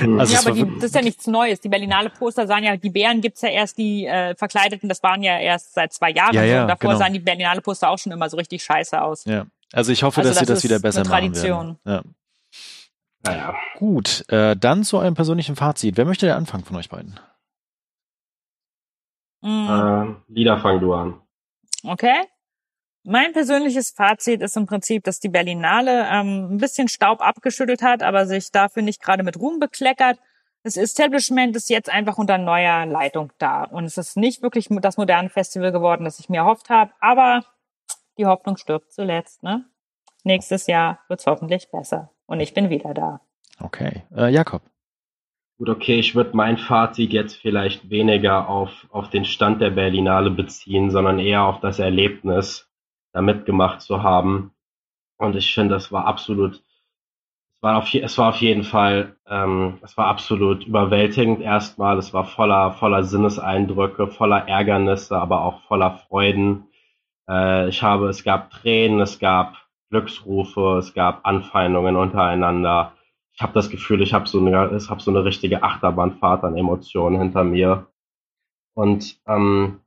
[0.00, 0.18] Mhm.
[0.18, 1.61] Also ja, aber die, das ist ja nichts Neues.
[1.61, 5.22] Die Berlinale Poster sahen ja, die Bären gibt's ja erst, die äh, Verkleideten, das waren
[5.22, 6.34] ja erst seit zwei Jahren.
[6.34, 6.98] Ja, ja, und davor genau.
[6.98, 9.24] sahen die Berlinale Poster auch schon immer so richtig scheiße aus.
[9.24, 9.46] Ja.
[9.72, 11.78] Also ich hoffe, Also dass sie das das wieder ist besser eine machen Tradition.
[11.84, 12.04] werden.
[13.24, 13.30] Ja.
[13.32, 13.54] Naja.
[13.76, 15.96] Gut, äh, dann zu eurem persönlichen Fazit.
[15.96, 17.18] Wer möchte der anfangen von euch beiden?
[19.42, 20.16] Mhm.
[20.28, 21.20] Äh, Lieder fang du an.
[21.84, 22.24] Okay.
[23.11, 28.02] Mein persönliches Fazit ist im Prinzip, dass die Berlinale ähm, ein bisschen Staub abgeschüttelt hat,
[28.02, 30.18] aber sich dafür nicht gerade mit Ruhm bekleckert.
[30.62, 33.64] Das Establishment ist jetzt einfach unter neuer Leitung da.
[33.64, 36.92] Und es ist nicht wirklich das moderne Festival geworden, das ich mir erhofft habe.
[37.00, 37.44] Aber
[38.18, 39.42] die Hoffnung stirbt zuletzt.
[39.42, 39.64] Ne?
[40.24, 42.11] Nächstes Jahr wird's hoffentlich besser.
[42.26, 43.22] Und ich bin wieder da.
[43.59, 44.02] Okay.
[44.14, 44.61] Äh, Jakob.
[45.56, 50.30] Gut, okay, ich würde mein Fazit jetzt vielleicht weniger auf, auf den Stand der Berlinale
[50.30, 52.67] beziehen, sondern eher auf das Erlebnis,
[53.12, 54.52] da mitgemacht zu haben.
[55.18, 59.78] Und ich finde, das war absolut, es war auf, es war auf jeden Fall, ähm,
[59.82, 61.98] es war absolut überwältigend erstmal.
[61.98, 66.68] Es war voller, voller Sinneseindrücke, voller Ärgernisse, aber auch voller Freuden.
[67.28, 69.56] Äh, ich habe, es gab Tränen, es gab
[69.90, 72.92] Glücksrufe, es gab Anfeindungen untereinander.
[73.34, 76.56] Ich habe das Gefühl, ich habe so eine, ich habe so eine richtige Achterbahnfahrt an
[76.56, 77.86] Emotionen hinter mir.
[78.74, 79.80] Und ähm,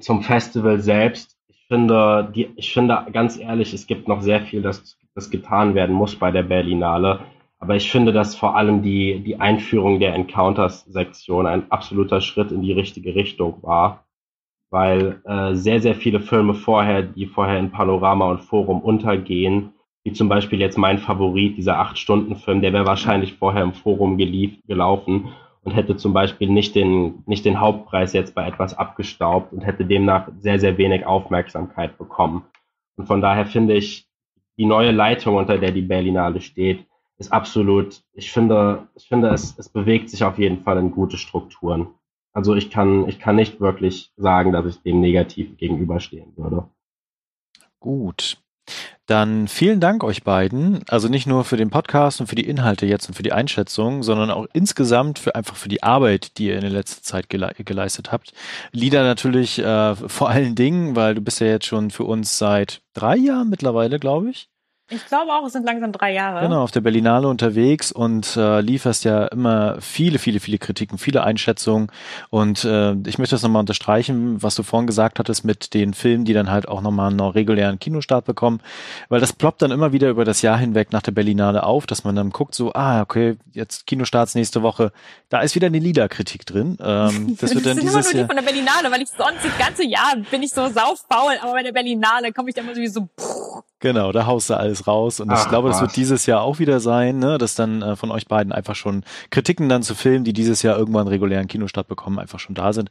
[0.00, 1.38] zum Festival selbst,
[1.68, 5.94] finde, die, ich finde ganz ehrlich, es gibt noch sehr viel, das, das getan werden
[5.94, 7.20] muss bei der Berlinale.
[7.58, 12.62] Aber ich finde, dass vor allem die, die Einführung der Encounters-Sektion ein absoluter Schritt in
[12.62, 14.04] die richtige Richtung war.
[14.70, 20.12] Weil äh, sehr, sehr viele Filme vorher, die vorher in Panorama und Forum untergehen, wie
[20.12, 25.28] zum Beispiel jetzt mein Favorit, dieser Acht-Stunden-Film, der wäre wahrscheinlich vorher im Forum gelief, gelaufen
[25.64, 29.84] und hätte zum Beispiel nicht den, nicht den Hauptpreis jetzt bei etwas abgestaubt und hätte
[29.84, 32.44] demnach sehr, sehr wenig Aufmerksamkeit bekommen.
[32.96, 34.08] Und von daher finde ich,
[34.58, 36.86] die neue Leitung, unter der die Berlinale steht,
[37.18, 41.16] ist absolut, ich finde, ich finde, es, es bewegt sich auf jeden Fall in gute
[41.16, 41.88] Strukturen.
[42.32, 46.68] Also ich kann, ich kann nicht wirklich sagen, dass ich dem negativ gegenüberstehen würde.
[47.78, 48.41] Gut.
[49.06, 50.84] Dann vielen Dank euch beiden.
[50.88, 54.02] Also nicht nur für den Podcast und für die Inhalte jetzt und für die Einschätzung,
[54.02, 57.52] sondern auch insgesamt für einfach für die Arbeit, die ihr in der letzten Zeit gele
[57.58, 58.32] geleistet habt.
[58.70, 62.82] Lieder natürlich äh, vor allen Dingen, weil du bist ja jetzt schon für uns seit
[62.94, 64.51] drei Jahren mittlerweile, glaube ich.
[64.90, 66.42] Ich glaube auch, es sind langsam drei Jahre.
[66.42, 71.24] Genau, auf der Berlinale unterwegs und äh, lieferst ja immer viele, viele, viele Kritiken, viele
[71.24, 71.90] Einschätzungen.
[72.28, 76.24] Und äh, ich möchte das nochmal unterstreichen, was du vorhin gesagt hattest mit den Filmen,
[76.24, 78.60] die dann halt auch nochmal einen regulären Kinostart bekommen.
[79.08, 82.04] Weil das ploppt dann immer wieder über das Jahr hinweg nach der Berlinale auf, dass
[82.04, 84.92] man dann guckt, so, ah, okay, jetzt Kinostarts nächste Woche,
[85.30, 86.76] da ist wieder eine Lila-Kritik drin.
[86.82, 88.26] Ähm, das wird dann sind immer dieses nur die Jahr.
[88.26, 91.62] von der Berlinale, weil ich sonst das ganze Jahr bin ich so sauffaul, aber bei
[91.62, 94.86] der Berlinale komme ich dann immer so wie so, pff, Genau, da haust du alles
[94.86, 95.18] raus.
[95.18, 97.36] Und ich Ach, glaube, das wird dieses Jahr auch wieder sein, ne?
[97.36, 100.78] dass dann äh, von euch beiden einfach schon Kritiken dann zu Filmen, die dieses Jahr
[100.78, 102.90] irgendwann regulären Kinostart bekommen, einfach schon da sind.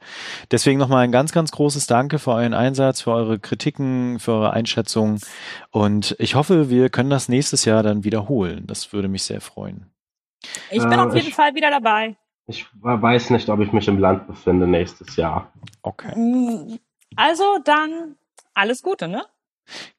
[0.51, 4.51] Deswegen nochmal ein ganz, ganz großes Danke für euren Einsatz, für eure Kritiken, für eure
[4.51, 5.21] Einschätzungen.
[5.69, 8.65] Und ich hoffe, wir können das nächstes Jahr dann wiederholen.
[8.67, 9.85] Das würde mich sehr freuen.
[10.71, 12.17] ich bin Äh, auf jeden ich- Fall wieder dabei.
[12.47, 15.53] Ich weiß nicht, ob ich mich im Land befinde nächstes Jahr.
[15.83, 16.13] Okay.
[16.19, 16.79] Mm,
[17.15, 18.15] Also dann
[18.53, 19.23] alles Gute, ne?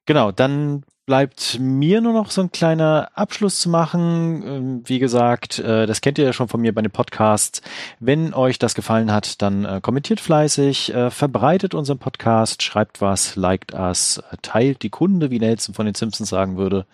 [0.06, 4.42] Genau, dann bleibt mir nur noch so ein kleiner Abschluss zu machen.
[4.46, 7.60] Ähm, wie gesagt, äh, das kennt ihr ja schon von mir bei den Podcasts.
[7.98, 13.36] Wenn euch das gefallen hat, dann äh, kommentiert fleißig, äh, verbreitet unseren Podcast, schreibt was,
[13.36, 16.86] liked us, teilt die Kunde, wie Nelson von den Simpsons sagen würde.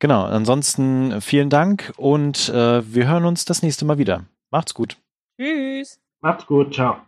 [0.00, 4.24] Genau, ansonsten vielen Dank und wir hören uns das nächste Mal wieder.
[4.50, 4.96] Macht's gut.
[5.40, 5.98] Tschüss.
[6.20, 6.98] Macht's gut, ciao.